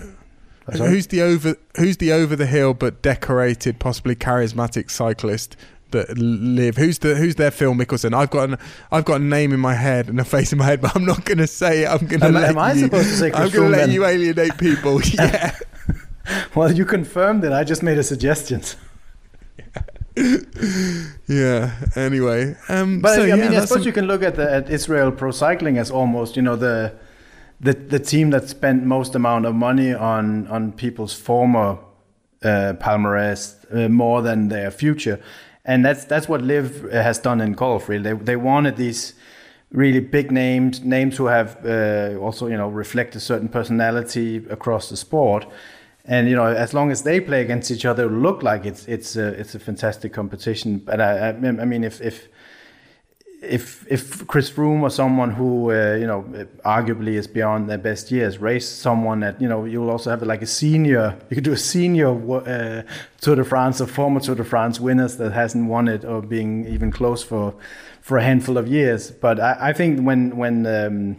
[0.69, 0.89] oh, sorry?
[0.91, 5.57] who's the over who's the over the hill but decorated, possibly charismatic cyclist
[5.91, 6.77] that live?
[6.77, 8.13] Who's the who's their Phil Mickelson?
[8.13, 8.57] I've got an
[8.91, 11.03] I've got a name in my head and a face in my head, but I'm
[11.05, 11.87] not going to say it.
[11.87, 12.85] I'm going to Am- let am I you.
[12.85, 15.01] supposed to say I'm going to let you alienate people.
[15.13, 15.55] yeah.
[16.55, 17.51] well, you confirmed it.
[17.51, 18.61] I just made a suggestion.
[21.27, 21.71] Yeah.
[21.95, 24.69] Anyway, um, But so, I yeah, mean, I suppose you can look at the, at
[24.69, 26.93] Israel Pro Cycling as almost, you know, the
[27.61, 31.77] the the team that spent most amount of money on on people's former
[32.43, 35.19] uh, palmarès uh, more than their future,
[35.65, 37.89] and that's that's what LIV has done in golf.
[37.89, 39.13] Really, they they wanted these
[39.71, 44.89] really big names, names who have uh, also you know reflect a certain personality across
[44.89, 45.45] the sport.
[46.09, 49.15] And you know, as long as they play against each other, look like it's it's
[49.15, 50.79] a, it's a fantastic competition.
[50.79, 52.27] But I, I, mean, if if
[53.43, 56.23] if if Chris Froome or someone who uh, you know
[56.65, 60.41] arguably is beyond their best years race someone that you know you'll also have like
[60.41, 62.81] a senior you could do a senior uh,
[63.21, 66.67] Tour de France or former Tour de France winners that hasn't won it or being
[66.67, 67.55] even close for
[68.01, 71.17] for a handful of years but I, I think when when um,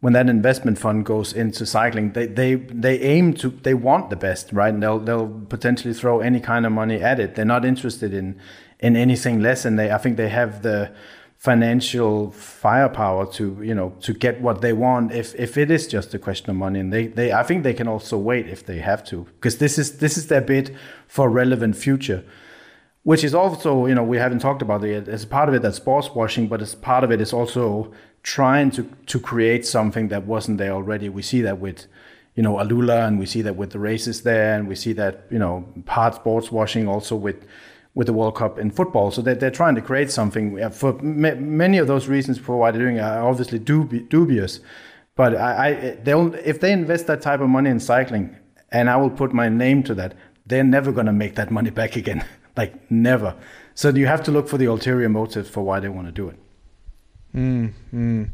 [0.00, 4.16] when that investment fund goes into cycling, they, they they aim to they want the
[4.16, 4.72] best, right?
[4.72, 7.34] And they'll they'll potentially throw any kind of money at it.
[7.34, 8.40] They're not interested in
[8.78, 10.90] in anything less, and they I think they have the
[11.36, 16.12] financial firepower to you know to get what they want if if it is just
[16.12, 18.78] a question of money and they they I think they can also wait if they
[18.80, 20.76] have to because this is this is their bid
[21.06, 22.22] for relevant future
[23.04, 25.62] which is also you know we haven't talked about it yet as part of it
[25.62, 27.90] that's sports washing but as part of it is also
[28.22, 31.08] trying to to create something that wasn't there already.
[31.08, 31.86] We see that with
[32.34, 35.26] you know AlUla, and we see that with the races there, and we see that
[35.30, 37.46] you know part sports washing also with
[37.94, 39.10] with the World Cup in football.
[39.10, 40.70] So they're, they're trying to create something.
[40.70, 44.60] For many of those reasons for why they're doing it are obviously dubi- dubious.
[45.16, 48.36] But I, I they'll, if they invest that type of money in cycling,
[48.70, 50.14] and I will put my name to that,
[50.46, 52.24] they're never going to make that money back again.
[52.56, 53.36] like never.
[53.74, 56.28] So you have to look for the ulterior motives for why they want to do
[56.28, 56.38] it.
[57.34, 58.26] Mm, mm.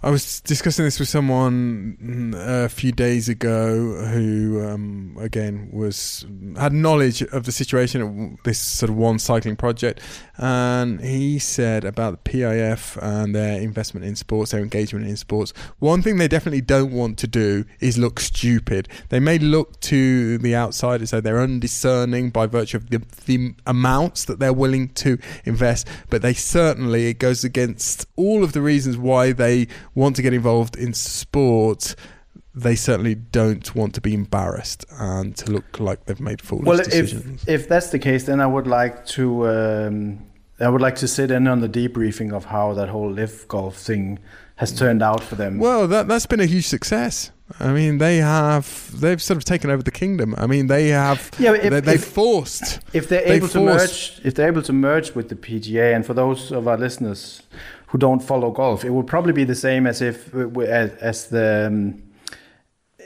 [0.00, 6.24] I was discussing this with someone mm, a few days ago who, um, again, was
[6.56, 10.00] had knowledge of the situation of this sort of one cycling project,
[10.36, 15.52] and he said about the PIF and their investment in sports, their engagement in sports.
[15.80, 18.88] One thing they definitely don't want to do is look stupid.
[19.08, 23.52] They may look to the outside as though they're undiscerning by virtue of the, the
[23.66, 28.62] amounts that they're willing to invest, but they certainly it goes against all of the
[28.62, 29.66] reasons why they
[29.98, 31.94] want to get involved in sport,
[32.54, 36.78] they certainly don't want to be embarrassed and to look like they've made foolish well,
[36.78, 37.42] decisions.
[37.42, 40.26] If, if that's the case, then I would like to um,
[40.60, 43.76] I would like to sit in on the debriefing of how that whole LIV golf
[43.76, 44.18] thing
[44.56, 45.58] has turned out for them.
[45.58, 47.30] Well, that that's been a huge success.
[47.60, 50.34] I mean, they have they've sort of taken over the kingdom.
[50.36, 54.20] I mean, they have yeah, if, they, they've if, forced if they're able to merge
[54.24, 55.94] if they're able to merge with the PGA.
[55.94, 57.42] And for those of our listeners
[57.88, 58.84] who don't follow golf.
[58.84, 62.02] It would probably be the same as if as, as the um,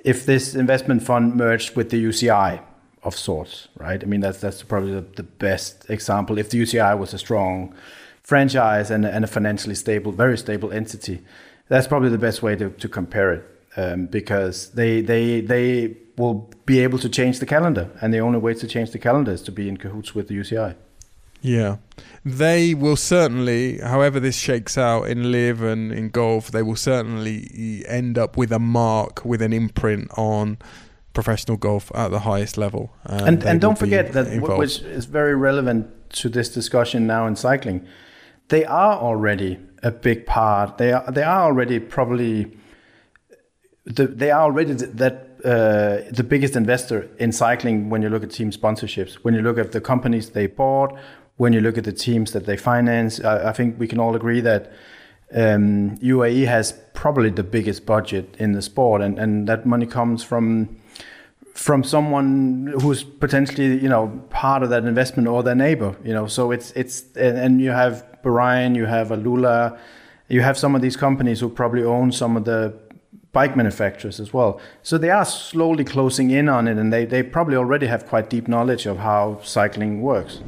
[0.05, 2.61] if this investment fund merged with the UCI
[3.05, 4.03] of sorts, right?
[4.03, 6.39] I mean that's that's probably the, the best example.
[6.39, 7.75] If the UCI was a strong
[8.23, 11.21] franchise and, and a financially stable, very stable entity,
[11.69, 13.45] that's probably the best way to, to compare it
[13.77, 18.39] um, because they they they will be able to change the calendar, and the only
[18.39, 20.75] way to change the calendar is to be in cahoots with the UCI.
[21.43, 21.77] Yeah.
[22.25, 27.85] They will certainly, however this shakes out in LIV and in golf, they will certainly
[27.87, 30.59] end up with a mark, with an imprint on
[31.13, 32.95] professional golf at the highest level.
[33.05, 34.59] And and, and don't forget that involved.
[34.59, 37.87] which is very relevant to this discussion now in cycling.
[38.49, 40.79] They are already a big part.
[40.79, 42.57] They are they are already probably
[43.85, 48.31] the, they are already that uh, the biggest investor in cycling when you look at
[48.31, 49.15] team sponsorships.
[49.15, 50.97] When you look at the companies they bought,
[51.37, 54.15] when you look at the teams that they finance, I, I think we can all
[54.15, 54.73] agree that
[55.35, 60.23] um, UAE has probably the biggest budget in the sport, and, and that money comes
[60.23, 60.77] from
[61.55, 65.97] from someone who's potentially you know part of that investment or their neighbor.
[66.05, 69.79] You know, so it's it's and, and you have Bahrain, you have AlUla,
[70.29, 72.75] you have some of these companies who probably own some of the
[73.33, 74.61] bike manufacturers as well.
[74.83, 78.29] So they are slowly closing in on it, and they, they probably already have quite
[78.29, 80.41] deep knowledge of how cycling works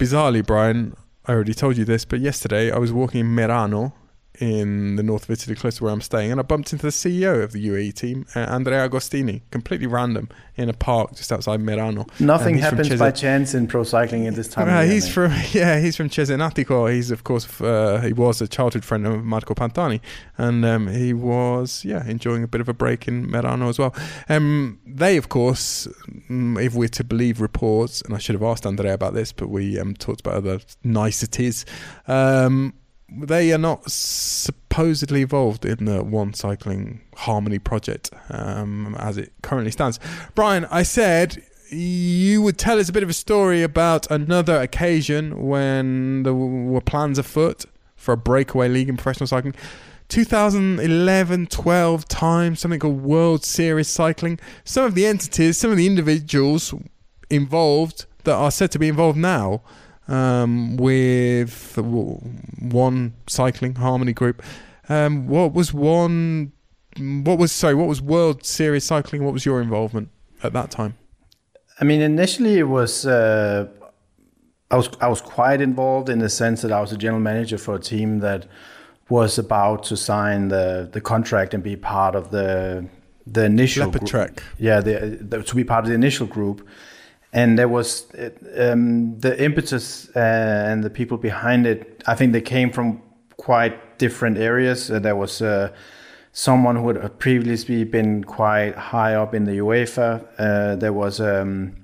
[0.00, 0.96] bizarrely, Brian,
[1.26, 3.92] I already told you this, but yesterday I was walking in Merano
[4.40, 6.92] in the north of Italy, close to where I'm staying, and I bumped into the
[6.92, 11.60] CEO of the UAE team, uh, Andrea Agostini, completely random in a park just outside
[11.60, 12.08] Merano.
[12.20, 14.68] Nothing happens by chance in pro cycling at this time.
[14.68, 16.92] Uh, he's from yeah, he's from Cesenatico.
[16.92, 20.00] He's of course uh, he was a childhood friend of Marco Pantani,
[20.38, 23.94] and um, he was yeah enjoying a bit of a break in Merano as well.
[24.28, 25.86] Um, they of course,
[26.30, 29.48] mm, if we're to believe reports, and I should have asked Andrea about this, but
[29.48, 31.66] we um, talked about other niceties.
[32.08, 32.74] Um,
[33.12, 39.70] they are not supposedly involved in the One Cycling Harmony project um, as it currently
[39.70, 39.98] stands.
[40.34, 45.46] Brian, I said you would tell us a bit of a story about another occasion
[45.46, 47.64] when there were plans afoot
[47.96, 49.54] for a breakaway league in professional cycling.
[50.08, 54.40] 2011 12 time, something called World Series Cycling.
[54.64, 56.74] Some of the entities, some of the individuals
[57.28, 59.62] involved that are said to be involved now
[60.10, 64.42] um, with one cycling harmony group.
[64.88, 66.52] Um, what was one?
[66.98, 67.74] What was sorry?
[67.74, 69.24] What was World Series Cycling?
[69.24, 70.10] What was your involvement
[70.42, 70.96] at that time?
[71.80, 73.06] I mean, initially it was.
[73.06, 73.68] Uh,
[74.70, 77.58] I was I was quite involved in the sense that I was a general manager
[77.58, 78.46] for a team that
[79.08, 82.86] was about to sign the the contract and be part of the
[83.26, 84.42] the initial Leopard Trek.
[84.58, 86.66] Yeah, the, the, to be part of the initial group
[87.32, 88.06] and there was
[88.58, 92.02] um, the impetus uh, and the people behind it.
[92.06, 93.02] I think they came from
[93.36, 94.88] quite different areas.
[94.88, 95.72] There was uh,
[96.32, 100.26] someone who had previously been quite high up in the UEFA.
[100.38, 101.76] Uh, there was um,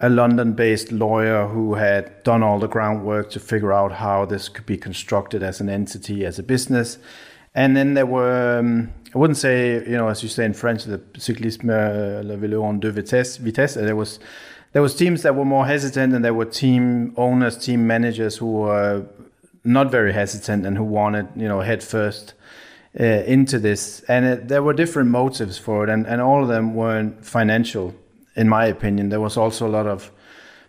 [0.00, 4.66] a London-based lawyer who had done all the groundwork to figure out how this could
[4.66, 6.98] be constructed as an entity, as a business.
[7.54, 10.84] And then there were, um, I wouldn't say, you know, as you say in French,
[10.84, 11.68] the cyclisme,
[12.24, 13.38] le vélo en deux vitesses.
[13.38, 13.74] vitesses.
[13.74, 14.18] There was
[14.72, 18.50] there was teams that were more hesitant, and there were team owners, team managers who
[18.52, 19.04] were
[19.64, 22.34] not very hesitant and who wanted, you know, head first
[22.98, 24.00] uh, into this.
[24.08, 27.94] And it, there were different motives for it, and, and all of them weren't financial,
[28.34, 29.10] in my opinion.
[29.10, 30.10] There was also a lot of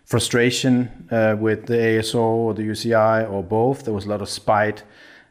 [0.04, 3.84] frustration uh, with the ASO or the UCI or both.
[3.84, 4.82] There was a lot of spite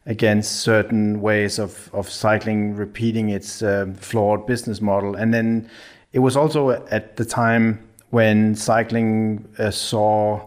[0.06, 5.16] against certain ways of, of cycling repeating its um, flawed business model.
[5.16, 5.70] And then
[6.12, 10.40] it was also at the time when cycling uh, saw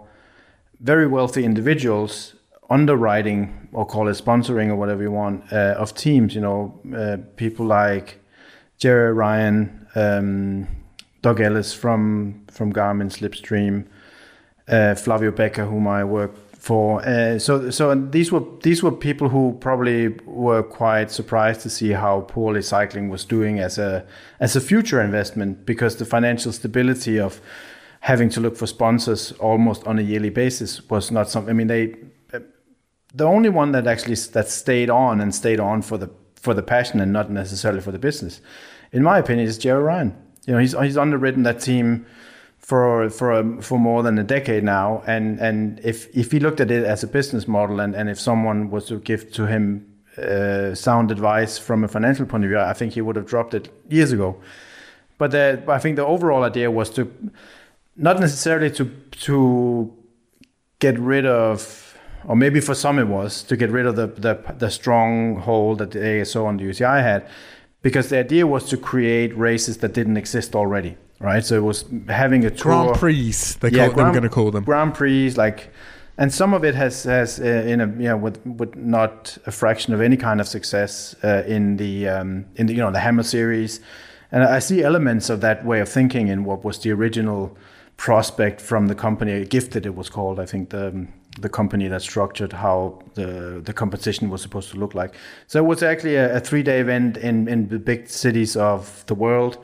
[0.79, 2.37] very wealthy individuals
[2.71, 6.33] underwriting or call it sponsoring or whatever you want uh, of teams.
[6.33, 8.21] You know, uh, people like
[8.79, 10.69] Jerry Ryan, um,
[11.23, 13.85] Doug Ellis from from Garmin Slipstream,
[14.69, 16.35] uh, Flavio Becker, whom I work
[16.67, 17.01] for.
[17.07, 21.93] Uh, so so these were these were people who probably were quite surprised to see
[21.93, 24.05] how poorly cycling was doing as a
[24.41, 27.41] as a future investment because the financial stability of
[28.01, 31.51] having to look for sponsors almost on a yearly basis was not something.
[31.51, 31.95] I mean, they
[33.15, 36.63] the only one that actually that stayed on and stayed on for the for the
[36.63, 38.41] passion and not necessarily for the business,
[38.91, 40.17] in my opinion, is Jerry Ryan.
[40.47, 42.07] You know, he's he's underwritten that team
[42.67, 46.61] for for a, for more than a decade now, and and if if he looked
[46.61, 49.87] at it as a business model, and and if someone was to give to him
[50.19, 53.55] uh, sound advice from a financial point of view, I think he would have dropped
[53.55, 54.37] it years ago.
[55.17, 57.09] But the, I think the overall idea was to
[57.97, 58.91] not necessarily to
[59.27, 59.93] to
[60.81, 64.55] get rid of, or maybe for some it was to get rid of the the,
[64.59, 67.29] the strong hold that the ASO and the UCI had,
[67.83, 71.45] because the idea was to create races that didn't exist already right?
[71.45, 72.85] So it was having a tour.
[72.85, 74.65] Grand Prix, they, yeah, call, Grand, they were going to call them.
[74.65, 75.73] Grand Prix, like,
[76.19, 79.53] and some of it has has uh, in a you know with with not a
[79.53, 83.01] fraction of any kind of success uh, in the um, in the you know the
[83.01, 83.81] Hammer series,
[84.33, 87.57] and I see elements of that way of thinking in what was the original
[87.97, 91.07] prospect from the company Gifted it was called I think the
[91.41, 95.15] the company that structured how the the competition was supposed to look like.
[95.47, 99.05] So it was actually a, a three day event in in the big cities of
[99.07, 99.59] the world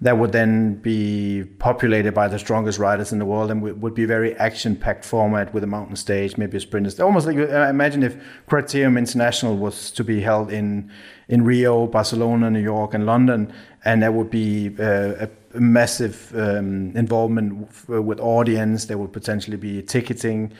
[0.00, 4.04] that would then be populated by the strongest riders in the world and would be
[4.04, 7.00] a very action-packed format with a mountain stage, maybe a sprinters.
[7.00, 8.14] Almost like uh, imagine if
[8.46, 10.90] Criterium International was to be held in
[11.28, 13.52] in Rio, Barcelona, New York, and London,
[13.84, 18.86] and there would be uh, a massive um, involvement with audience.
[18.86, 20.52] There would potentially be ticketing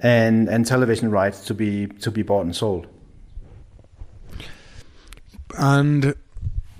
[0.00, 2.86] and and television rights to be to be bought and sold.
[5.56, 6.14] And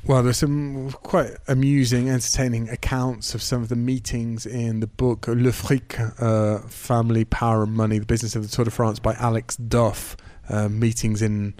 [0.06, 5.26] well, there's some quite amusing, entertaining accounts of some of the meetings in the book
[5.26, 9.14] Le Fric, uh, Family, Power and Money, The Business of the Tour de France by
[9.14, 10.16] Alex Duff.
[10.46, 11.54] Uh, meetings in,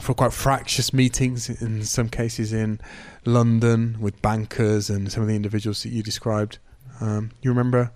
[0.00, 2.80] for quite fractious meetings, in some cases in
[3.26, 6.58] London with bankers and some of the individuals that you described.
[7.02, 7.92] Um, you remember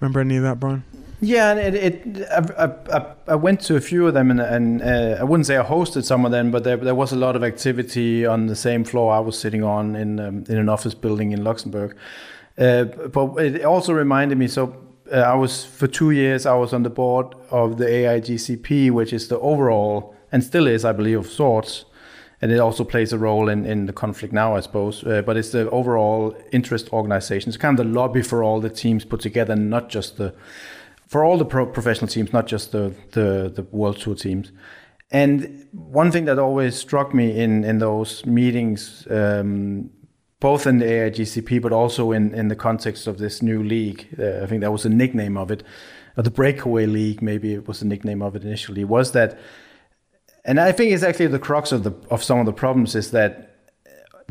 [0.00, 0.82] remember any of that, Brian?
[1.24, 4.82] Yeah, and it, it I, I, I, went to a few of them, and, and
[4.82, 7.36] uh, I wouldn't say I hosted some of them, but there, there was a lot
[7.36, 10.94] of activity on the same floor I was sitting on in um, in an office
[10.94, 11.96] building in Luxembourg.
[12.58, 14.48] Uh, but it also reminded me.
[14.48, 14.74] So
[15.12, 19.12] uh, I was for two years I was on the board of the AIGCP, which
[19.12, 21.84] is the overall and still is, I believe, of sorts.
[22.40, 25.04] And it also plays a role in, in the conflict now, I suppose.
[25.04, 27.50] Uh, but it's the overall interest organization.
[27.50, 30.34] It's kind of the lobby for all the teams put together, not just the
[31.12, 34.50] for all the pro- professional teams, not just the, the, the World Tour teams.
[35.10, 39.90] And one thing that always struck me in, in those meetings, um,
[40.40, 44.42] both in the AIGCP, but also in, in the context of this new league, uh,
[44.42, 45.62] I think that was the nickname of it,
[46.16, 49.38] or the Breakaway League, maybe it was the nickname of it initially, was that,
[50.46, 53.10] and I think it's actually the crux of the of some of the problems is
[53.10, 53.51] that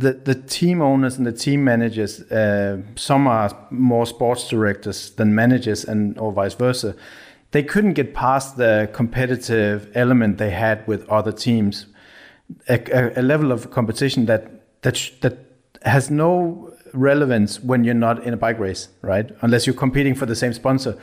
[0.02, 5.34] the, the team owners and the team managers, uh, some are more sports directors than
[5.34, 6.96] managers, and or vice versa.
[7.52, 11.86] They couldn't get past the competitive element they had with other teams,
[12.68, 15.38] a, a, a level of competition that that sh- that
[15.84, 19.30] has no relevance when you're not in a bike race, right?
[19.42, 20.98] Unless you're competing for the same sponsor.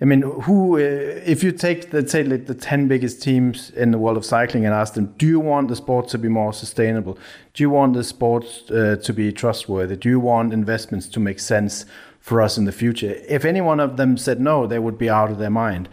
[0.00, 3.90] I mean, who, uh, if you take, let's say, like the 10 biggest teams in
[3.90, 6.52] the world of cycling and ask them, do you want the sport to be more
[6.52, 7.18] sustainable?
[7.54, 9.96] Do you want the sport uh, to be trustworthy?
[9.96, 11.84] Do you want investments to make sense
[12.20, 13.20] for us in the future?
[13.28, 15.88] If any one of them said no, they would be out of their mind.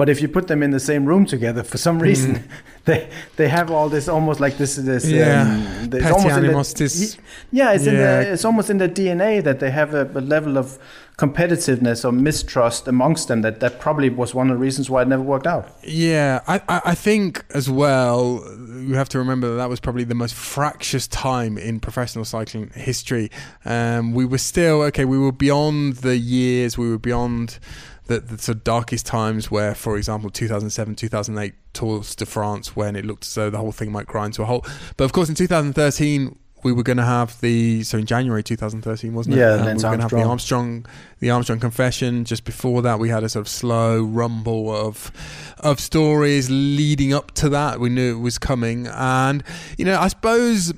[0.00, 2.42] But if you put them in the same room together, for some reason, mm.
[2.86, 7.20] they they have all this almost like this this yeah um, it's almost animosity.
[7.52, 7.92] yeah, it's yeah.
[7.92, 10.78] in the, it's almost in the DNA that they have a, a, level of
[11.20, 15.08] competitiveness or mistrust amongst them that that probably was one of the reasons why it
[15.08, 15.68] never worked out.
[15.84, 18.42] Yeah, I I, think as well
[18.78, 22.70] you have to remember that that was probably the most fractious time in professional cycling
[22.74, 23.30] history.
[23.66, 25.04] Um, we were still okay.
[25.04, 26.78] We were beyond the years.
[26.78, 27.58] We were beyond
[28.06, 32.96] the, the sort of darkest times where, for example, 2007, 2008 Tours de France, when
[32.96, 34.66] it looked as though the whole thing might grind to a halt.
[34.96, 39.14] But of course, in 2013, we were going to have the so in January 2013
[39.14, 39.38] wasn't it?
[39.38, 40.30] Yeah, Um, we were going to have the Armstrong.
[40.30, 40.86] Armstrong
[41.20, 42.24] the Armstrong confession.
[42.24, 45.12] Just before that, we had a sort of slow rumble of
[45.58, 47.80] of stories leading up to that.
[47.80, 49.42] We knew it was coming, and
[49.78, 50.72] you know, I suppose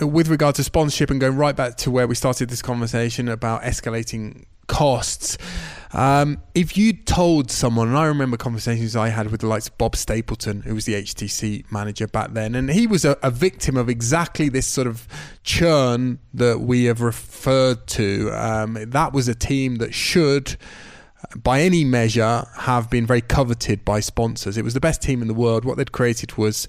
[0.00, 3.62] with regard to sponsorship and going right back to where we started this conversation about
[3.62, 5.36] escalating costs.
[5.92, 9.78] Um, if you told someone, and I remember conversations I had with the likes of
[9.78, 13.76] Bob Stapleton, who was the HTC manager back then, and he was a, a victim
[13.76, 15.06] of exactly this sort of
[15.42, 18.30] churn that we have referred to.
[18.32, 20.56] Um, that was a team that should,
[21.36, 24.58] by any measure, have been very coveted by sponsors.
[24.58, 25.64] It was the best team in the world.
[25.64, 26.68] What they'd created was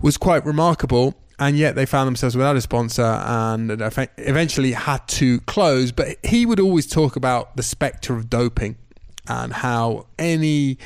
[0.00, 3.72] was quite remarkable and yet they found themselves without a sponsor and
[4.16, 5.90] eventually had to close.
[5.90, 8.76] But he would always talk about the spectre of doping
[9.26, 10.78] and how any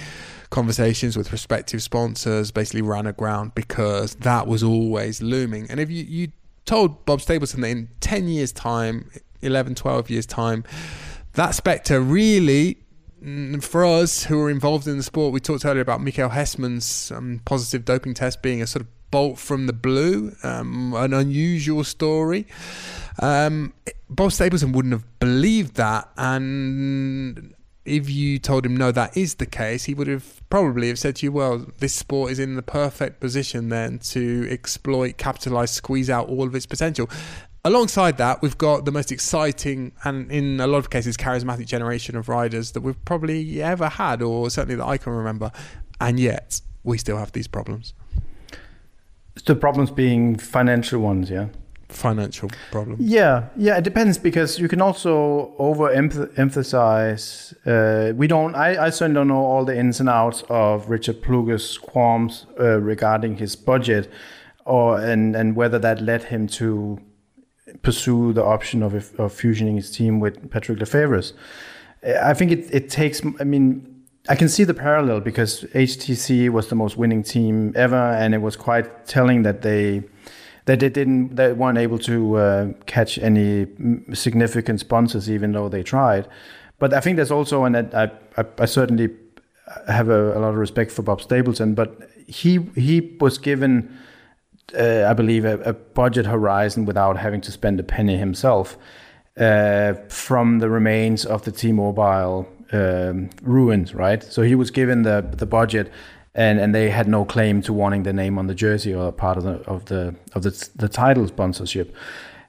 [0.49, 5.67] conversations with prospective sponsors basically ran aground because that was always looming.
[5.71, 6.29] And if you, you
[6.65, 9.11] told Bob Stapleton that in 10 years' time,
[9.43, 10.65] 11, 12 years' time,
[11.35, 12.79] that spectre really
[13.23, 17.13] mm, for us who are involved in the sport, we talked earlier about Michel Hessmann's
[17.13, 21.85] um, positive doping test being a sort of bolt from the blue, um, an unusual
[21.85, 22.47] story.
[23.21, 23.73] Um,
[24.11, 27.55] Bob Stapleton wouldn't have believed that, and
[27.85, 31.17] if you told him no, that is the case, he would have probably have said
[31.17, 36.11] to you, "Well, this sport is in the perfect position then to exploit, capitalize, squeeze
[36.11, 37.09] out all of its potential."
[37.65, 42.15] Alongside that, we've got the most exciting and, in a lot of cases, charismatic generation
[42.15, 45.51] of riders that we've probably ever had, or certainly that I can remember,
[46.01, 47.93] and yet we still have these problems,
[49.45, 51.49] The problems being financial ones, yeah.
[51.89, 53.01] financial problems.
[53.01, 57.55] Yeah, yeah, it depends because you can also overemphasize.
[57.65, 58.55] Uh, we don't.
[58.55, 62.81] I, I certainly don't know all the ins and outs of Richard Plugge's qualms uh,
[62.81, 64.11] regarding his budget,
[64.65, 66.99] or and and whether that led him to
[67.83, 71.35] pursue the option of of fusioning his team with Patrick Lefevre's.
[72.03, 73.23] I think it it takes.
[73.39, 73.93] I mean.
[74.29, 78.43] I can see the parallel because HTC was the most winning team ever, and it
[78.43, 80.03] was quite telling that they
[80.67, 83.67] that they didn't they weren't able to uh, catch any
[84.13, 86.29] significant sponsors even though they tried.
[86.79, 89.09] But i think there's also and i i, I certainly
[89.89, 93.99] have a, a lot of respect for bob stapleton but he he was given
[94.79, 98.77] uh, i believe a, a budget horizon without having to spend a penny himself
[99.39, 105.27] uh, from the remains of the t-mobile um, ruins right so he was given the
[105.37, 105.91] the budget
[106.37, 109.39] and and they had no claim to wanting the name on the jersey or part
[109.39, 111.97] of the of the of the the title sponsorship.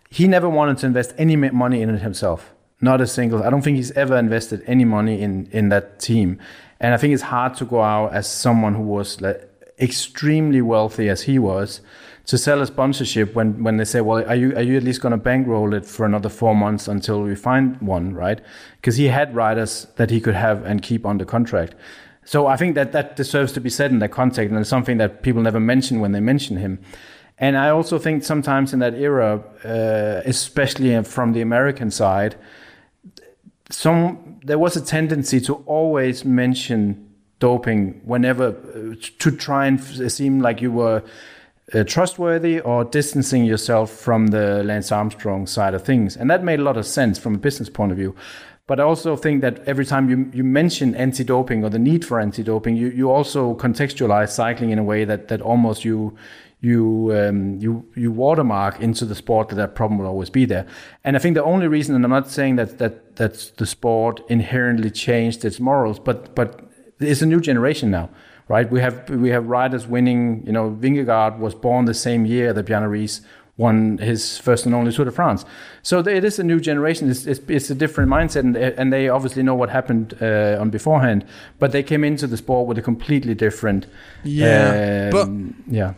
[0.09, 2.53] He never wanted to invest any money in it himself.
[2.79, 3.43] Not a single.
[3.43, 6.37] I don't think he's ever invested any money in in that team.
[6.79, 9.49] And I think it's hard to go out as someone who was like,
[9.79, 11.81] extremely wealthy as he was
[12.27, 15.01] to sell a sponsorship when when they say, well, are you are you at least
[15.01, 18.41] going to bankroll it for another four months until we find one, right?
[18.75, 21.73] Because he had riders that he could have and keep under contract.
[22.25, 24.97] So I think that that deserves to be said in that context, and it's something
[24.97, 26.79] that people never mention when they mention him.
[27.37, 32.35] And I also think sometimes in that era, uh, especially from the American side,
[33.69, 37.07] some there was a tendency to always mention
[37.39, 41.03] doping whenever uh, to try and seem like you were
[41.73, 46.59] uh, trustworthy or distancing yourself from the Lance Armstrong side of things, and that made
[46.59, 48.15] a lot of sense from a business point of view.
[48.67, 52.19] But I also think that every time you, you mention anti-doping or the need for
[52.19, 56.17] anti-doping, you, you also contextualize cycling in a way that, that almost you
[56.59, 60.65] you um, you you watermark into the sport that that problem will always be there.
[61.03, 64.21] And I think the only reason, and I'm not saying that that that's the sport
[64.27, 66.59] inherently changed its morals, but but
[66.99, 68.09] it's a new generation now,
[68.47, 68.69] right?
[68.69, 70.43] We have we have riders winning.
[70.45, 72.89] You know, Vingegaard was born the same year that Bjarne
[73.57, 75.43] won his first and only Tour de France.
[75.81, 77.09] So it is a new generation.
[77.09, 80.69] It's, it's, it's a different mindset, and, and, they obviously know what happened uh, on
[80.69, 81.25] beforehand.
[81.57, 83.87] But they came into the sport with a completely different.
[84.23, 85.93] Yeah, um, but yeah,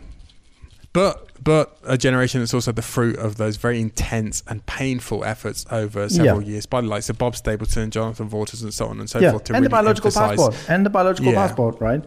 [0.92, 5.64] but but a generation that's also the fruit of those very intense and painful efforts
[5.70, 6.48] over several Yeah.
[6.52, 9.30] years by the likes of Bob Stapleton, Jonathan Vaughters, and so on and so yeah,
[9.30, 9.44] forth.
[9.44, 11.46] To and the biological emphasize- passport, and the biological Yeah.
[11.46, 12.04] passport, right?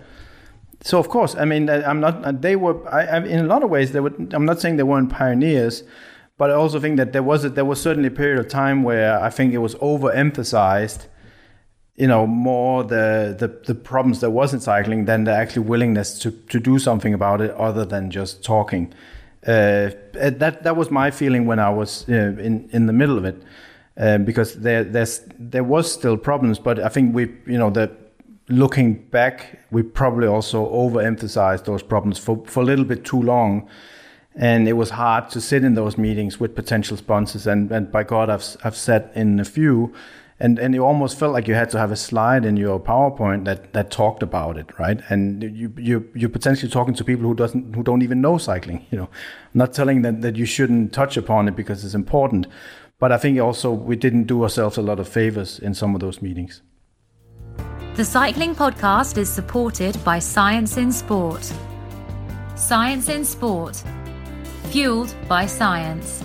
[0.83, 2.41] So of course, I mean, I'm not.
[2.41, 4.13] They were, I, I, in a lot of ways, they were.
[4.33, 5.83] I'm not saying they weren't pioneers,
[6.37, 8.83] but I also think that there was a, there was certainly a period of time
[8.83, 11.07] where I think it was overemphasized.
[11.95, 16.19] You know, more the, the the problems there was in cycling than the actual willingness
[16.19, 18.93] to to do something about it, other than just talking.
[19.47, 23.23] Uh, that that was my feeling when I was uh, in in the middle of
[23.23, 23.41] it,
[23.97, 27.89] uh, because there there's there was still problems, but I think we you know the
[28.49, 33.69] looking back, we probably also overemphasized those problems for, for a little bit too long.
[34.35, 37.45] And it was hard to sit in those meetings with potential sponsors.
[37.45, 39.93] And, and by God, I've, I've sat in a few.
[40.39, 43.45] And, and it almost felt like you had to have a slide in your PowerPoint
[43.45, 44.99] that, that talked about it, right?
[45.09, 48.85] And you, you, you're potentially talking to people who, doesn't, who don't even know cycling.
[48.89, 49.09] You know,
[49.53, 52.47] not telling them that you shouldn't touch upon it because it's important.
[52.99, 56.01] But I think also we didn't do ourselves a lot of favors in some of
[56.01, 56.61] those meetings.
[57.95, 61.53] The Cycling Podcast is supported by Science in Sport.
[62.55, 63.83] Science in Sport,
[64.71, 66.23] fueled by science.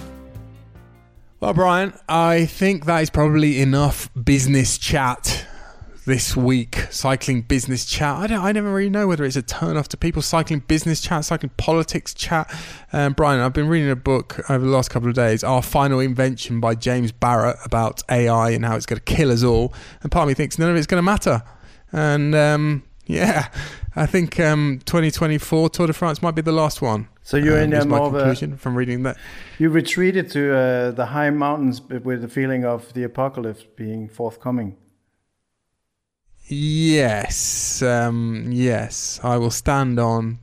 [1.41, 5.47] Well, Brian, I think that is probably enough business chat
[6.07, 6.87] this week.
[6.89, 8.17] Cycling business chat.
[8.17, 8.43] I don't.
[8.43, 10.23] I never really know whether it's a turn off to people.
[10.23, 12.51] Cycling business chat, cycling politics chat.
[12.95, 16.01] Um, Brian, I've been reading a book over the last couple of days, Our Final
[16.01, 19.75] Invention by James Barrat about AI and how it's going to kill us all.
[20.03, 21.43] And part of me thinks none of it's going to matter.
[21.93, 23.49] And um, yeah,
[23.97, 27.09] I think um, 2024 Tour de France might be the last one.
[27.23, 29.17] So you're um, in a my more of a- conclusion from reading that.
[29.59, 34.77] You retreated to uh, the high mountains with the feeling of the apocalypse being forthcoming.
[36.51, 40.39] Yes, um, yes, I will stand on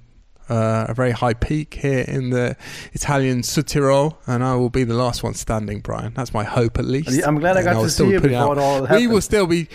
[0.50, 2.56] uh, a very high peak here in the
[2.94, 6.14] Italian Südtirol, and I will be the last one standing, Brian.
[6.14, 7.26] That's my hope, at least.
[7.26, 9.68] I'm glad I got to see putting before it all We will still be.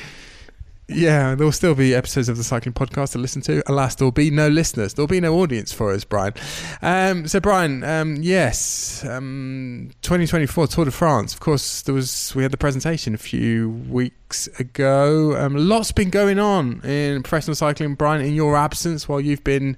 [0.93, 3.63] Yeah, there will still be episodes of the cycling podcast to listen to.
[3.71, 4.95] Alas, there will be no listeners.
[4.95, 6.35] There will be no audience for us, Brian.
[6.83, 11.33] Um, so, Brian, um, yes, um, 2024 Tour de France.
[11.33, 15.37] Of course, there was we had the presentation a few weeks ago.
[15.37, 18.25] Um, lots been going on in professional cycling, Brian.
[18.25, 19.77] In your absence, while you've been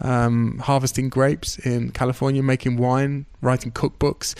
[0.00, 4.34] um, harvesting grapes in California, making wine, writing cookbooks.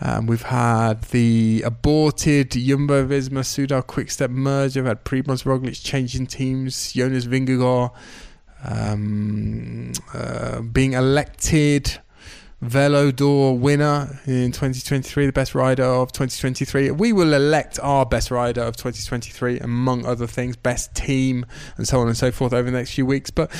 [0.00, 4.82] Um, we've had the aborted Jumbo Visma Soudal Quickstep merger.
[4.82, 7.92] We've had Primoz Roglic changing teams, Jonas Vingegaard
[8.64, 12.00] um, uh, being elected
[12.60, 16.90] Velo d'Or winner in 2023, the best rider of 2023.
[16.90, 21.46] We will elect our best rider of 2023, among other things, best team,
[21.76, 23.30] and so on and so forth over the next few weeks.
[23.30, 23.52] But,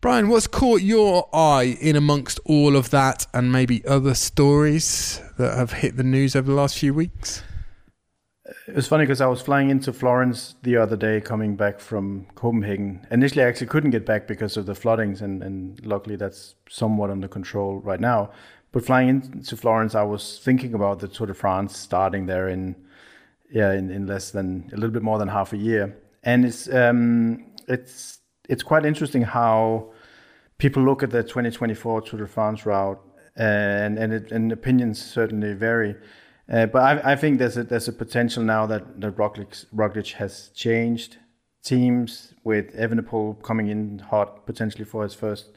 [0.00, 5.56] Brian, what's caught your eye in amongst all of that and maybe other stories that
[5.56, 7.44] have hit the news over the last few weeks?
[8.70, 12.26] It was funny because I was flying into Florence the other day, coming back from
[12.36, 13.04] Copenhagen.
[13.10, 17.10] Initially, I actually couldn't get back because of the floodings, and, and luckily that's somewhat
[17.10, 18.30] under control right now.
[18.70, 22.76] But flying into Florence, I was thinking about the Tour de France starting there in
[23.50, 26.72] yeah in, in less than a little bit more than half a year, and it's
[26.72, 29.92] um, it's it's quite interesting how
[30.58, 33.00] people look at the 2024 Tour de France route,
[33.34, 35.96] and and, it, and opinions certainly vary.
[36.50, 40.14] Uh, but I, I think there's a there's a potential now that that Roglic, Roglic
[40.14, 41.18] has changed
[41.62, 45.50] teams with Evenepoel coming in hot potentially for his first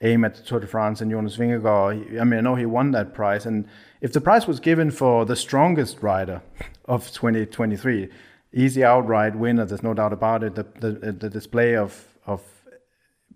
[0.00, 2.20] aim at the Tour de France and Jonas Vingegaard.
[2.20, 3.68] I mean, I know he won that prize, and
[4.00, 6.42] if the prize was given for the strongest rider
[6.86, 8.08] of 2023,
[8.52, 10.56] easy outright winner, there's no doubt about it.
[10.56, 12.42] The the, the display of of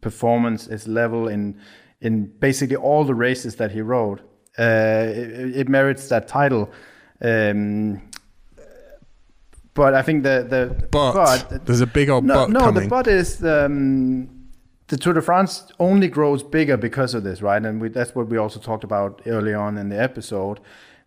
[0.00, 1.61] performance is level in
[2.00, 4.20] in basically all the races that he rode.
[4.59, 6.70] Uh, it, it merits that title.
[7.20, 8.02] Um,
[9.74, 12.82] but I think the the But, there's a big old no, but no, coming.
[12.84, 14.28] the but is um,
[14.88, 17.62] the Tour de France only grows bigger because of this, right?
[17.64, 20.60] And we, that's what we also talked about early on in the episode.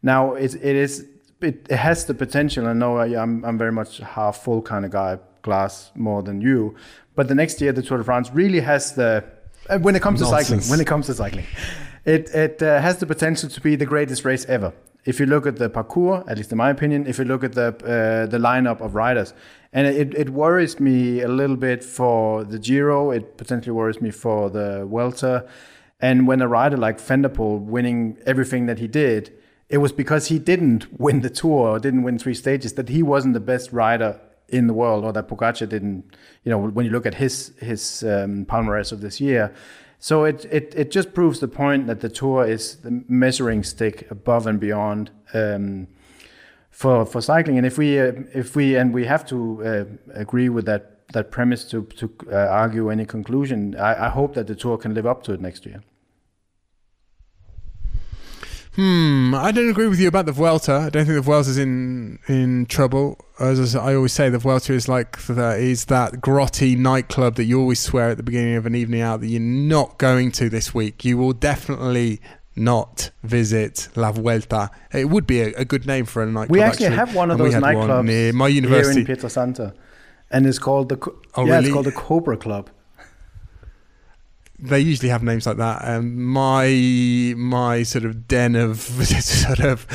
[0.03, 1.05] Now it's, it is
[1.41, 2.67] it, it has the potential.
[2.67, 6.41] I know I, I'm I'm very much half full kind of guy, glass more than
[6.41, 6.75] you.
[7.15, 9.23] But the next year, the Tour de France really has the
[9.69, 10.61] uh, when it comes to cycling.
[10.69, 11.45] When it comes to cycling,
[12.05, 14.73] it it uh, has the potential to be the greatest race ever.
[15.05, 17.53] If you look at the parcours, at least in my opinion, if you look at
[17.53, 19.33] the uh, the lineup of riders,
[19.71, 23.11] and it, it worries me a little bit for the Giro.
[23.11, 25.47] It potentially worries me for the Vuelta.
[26.01, 29.33] And when a rider like Van der Poel winning everything that he did,
[29.67, 32.73] it was because he didn't win the tour or didn't win three stages.
[32.73, 36.03] That he wasn't the best rider in the world, or that Pogacar didn't.
[36.43, 39.53] You know, when you look at his his um, palmarès of this year,
[39.99, 44.09] so it, it it just proves the point that the tour is the measuring stick
[44.09, 45.87] above and beyond um,
[46.71, 47.57] for for cycling.
[47.57, 51.31] And if we uh, if we and we have to uh, agree with that that
[51.31, 55.05] premise to to uh, argue any conclusion, I, I hope that the tour can live
[55.05, 55.83] up to it next year.
[58.75, 60.73] Hmm, I don't agree with you about the Vuelta.
[60.73, 63.17] I don't think the Vuelta is in in trouble.
[63.39, 67.59] As I always say, the Vuelta is like the, is that grotty nightclub that you
[67.59, 70.73] always swear at the beginning of an evening out that you're not going to this
[70.73, 71.03] week.
[71.03, 72.21] You will definitely
[72.55, 74.69] not visit La Vuelta.
[74.93, 76.51] It would be a, a good name for a nightclub.
[76.51, 79.73] We actually, have one of and those nightclubs near my university here in Pietrasanta.
[80.29, 80.97] and it's called the
[81.35, 81.65] Oh, yeah, really?
[81.65, 82.69] it's called the Cobra Club.
[84.61, 85.81] They usually have names like that.
[85.83, 88.77] Um, my my sort of den of
[89.23, 89.87] sort of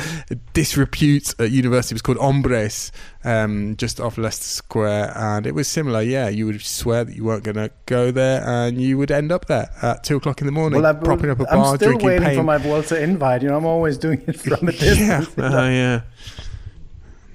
[0.53, 2.91] disrepute at university was called Hombres,
[3.23, 6.01] um, just off Leicester Square, and it was similar.
[6.01, 9.31] Yeah, you would swear that you weren't going to go there, and you would end
[9.31, 11.75] up there at two o'clock in the morning, Well, I, propping up a I'm bar,
[11.75, 13.43] still waiting for my Vuelta invite.
[13.43, 15.37] You know, I'm always doing it from a yeah, distance.
[15.37, 16.01] uh, yeah.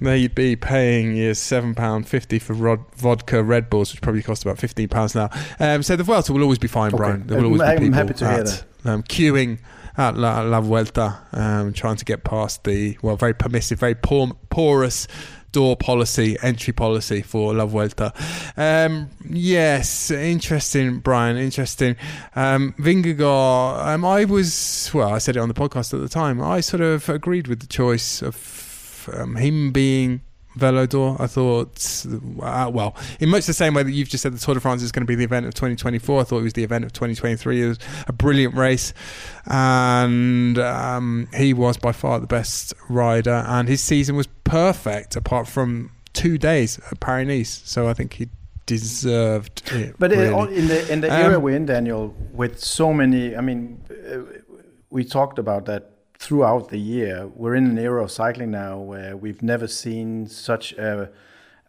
[0.01, 4.23] There you'd be paying your seven pound fifty for rod, vodka Red Bulls, which probably
[4.23, 5.29] cost about fifteen pounds now.
[5.59, 6.97] Um, so the Vuelta will always be fine, Okay.
[6.97, 7.27] Brian.
[7.27, 9.59] There will always I'm be people happy to hear at, um, queuing
[9.97, 14.35] at La, La Vuelta, um, trying to get past the well, very permissive, very por-
[14.49, 15.07] porous
[15.51, 18.13] door policy, entry policy for La Vuelta.
[18.57, 21.37] Um, yes, interesting, Brian.
[21.37, 21.95] Interesting.
[22.35, 23.85] Um, Vingegaard.
[23.85, 25.13] Um, I was well.
[25.13, 26.41] I said it on the podcast at the time.
[26.41, 28.35] I sort of agreed with the choice of
[29.13, 30.21] um, him being
[30.55, 31.15] Velo d'Or.
[31.19, 32.05] I thought,
[32.41, 34.81] uh, well, in much the same way that you've just said the Tour de France
[34.83, 36.93] is going to be the event of 2024, I thought it was the event of
[36.93, 37.61] 2023.
[37.61, 38.93] It was a brilliant race,
[39.45, 45.47] and um, he was by far the best rider, and his season was perfect apart
[45.47, 47.61] from two days at Paris Nice.
[47.65, 48.27] So I think he
[48.65, 49.95] deserved it.
[49.97, 50.57] But really.
[50.57, 54.19] in, the in the Um, era we're in, Daniel, with so many, I mean, uh,
[54.89, 55.91] we talked about that
[56.21, 57.27] throughout the year.
[57.35, 61.09] We're in an era of cycling now where we've never seen such a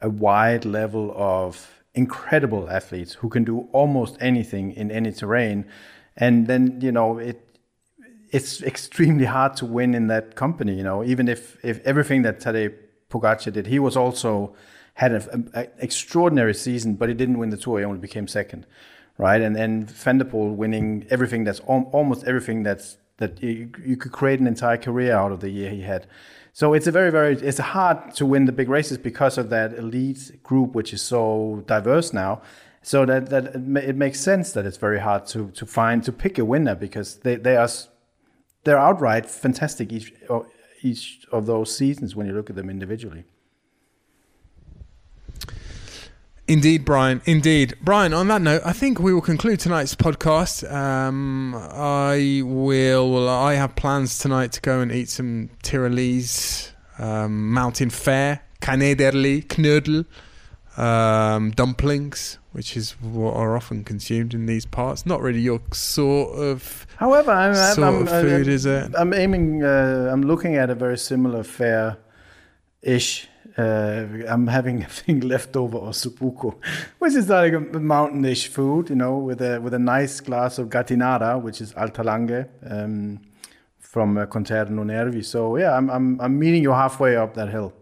[0.02, 5.64] a wide level of incredible athletes who can do almost anything in any terrain,
[6.16, 7.38] and then you know it.
[8.30, 11.02] It's extremely hard to win in that company, you know.
[11.02, 12.74] Even if if everything that Tadej
[13.10, 14.54] Pogacar did, he was also
[14.94, 17.78] had an extraordinary season, but he didn't win the tour.
[17.78, 18.66] He only became second,
[19.16, 19.40] right?
[19.40, 23.96] And and Van der Poel winning everything that's al- almost everything that's that you, you
[23.96, 26.06] could create an entire career out of the year he had.
[26.52, 29.72] So it's a very very it's hard to win the big races because of that
[29.74, 32.42] elite group, which is so diverse now.
[32.82, 36.04] So that that it, ma- it makes sense that it's very hard to to find
[36.04, 37.68] to pick a winner because they they are
[38.64, 40.12] they're outright fantastic each
[40.82, 43.24] each of those seasons when you look at them individually.
[46.52, 47.22] Indeed, Brian.
[47.24, 48.12] Indeed, Brian.
[48.12, 50.70] On that note, I think we will conclude tonight's podcast.
[50.70, 53.10] Um, I will.
[53.10, 59.46] Well, I have plans tonight to go and eat some Tyrolese um, mountain fare, Canederli,
[59.46, 60.04] Knödel,
[60.78, 65.06] um, dumplings, which is what are often consumed in these parts.
[65.06, 68.92] Not really your sort of However, I'm, I'm, sort I'm, of food, I'm, is it?
[68.98, 69.64] I'm aiming.
[69.64, 71.96] Uh, I'm looking at a very similar fare,
[72.82, 73.26] ish.
[73.56, 76.54] Uh, I'm having a thing leftover ossobuco,
[76.98, 80.68] which is like a mountainish food, you know, with a with a nice glass of
[80.68, 83.20] gattinara, which is alta lange um,
[83.78, 85.22] from uh, Conterno Nervi.
[85.22, 87.72] So yeah, I'm I'm I'm meeting you halfway up that hill.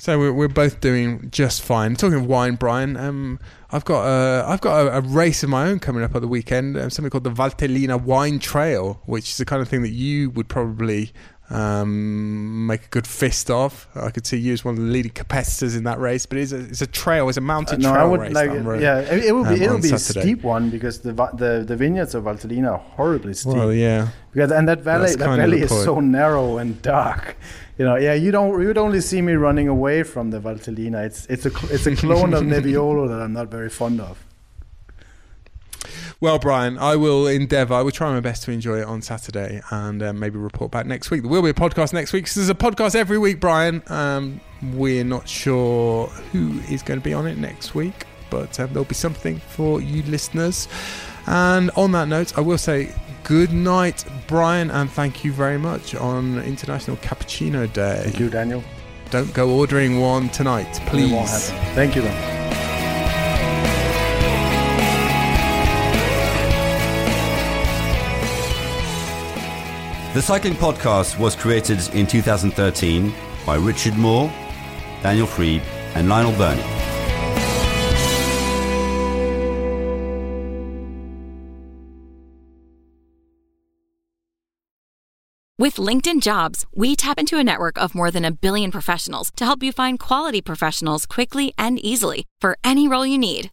[0.00, 1.96] So we're, we're both doing just fine.
[1.96, 3.40] Talking of wine, Brian, um,
[3.72, 6.28] I've got a, I've got a, a race of my own coming up at the
[6.28, 6.76] weekend.
[6.76, 10.30] Um, something called the Valtellina Wine Trail, which is the kind of thing that you
[10.30, 11.12] would probably
[11.50, 13.88] um, make a good fist of.
[13.94, 16.26] I could see you as one of the leading competitors in that race.
[16.26, 18.34] But it's a, it's a trail, it's a mountain no, trail I would race.
[18.34, 18.80] like.
[18.80, 21.76] Yeah, it, it will be um, it'll be a steep one because the the the
[21.76, 23.54] vineyards of Valtellina are horribly steep.
[23.54, 24.08] Well, yeah.
[24.32, 27.36] Because and that valley, That's that valley is so narrow and dark.
[27.78, 31.06] You know, yeah, you don't you would only see me running away from the Valtellina.
[31.06, 34.22] It's it's a it's a clone of Nebbiolo that I'm not very fond of.
[36.20, 37.74] Well, Brian, I will endeavour.
[37.74, 40.84] I will try my best to enjoy it on Saturday and um, maybe report back
[40.84, 41.22] next week.
[41.22, 42.28] There will be a podcast next week.
[42.28, 43.84] there's a podcast every week, Brian.
[43.86, 44.40] Um,
[44.72, 48.84] we're not sure who is going to be on it next week, but um, there'll
[48.84, 50.66] be something for you listeners.
[51.26, 52.92] And on that note, I will say
[53.22, 58.00] good night, Brian, and thank you very much on International Cappuccino Day.
[58.06, 58.64] Thank you, Daniel.
[59.10, 61.50] Don't go ordering one tonight, please.
[61.74, 62.47] Thank you, then.
[70.18, 73.14] The Cycling Podcast was created in 2013
[73.46, 74.26] by Richard Moore,
[75.00, 75.62] Daniel Friebe,
[75.94, 76.60] and Lionel Birnie.
[85.56, 89.44] With LinkedIn Jobs, we tap into a network of more than a billion professionals to
[89.44, 93.52] help you find quality professionals quickly and easily for any role you need.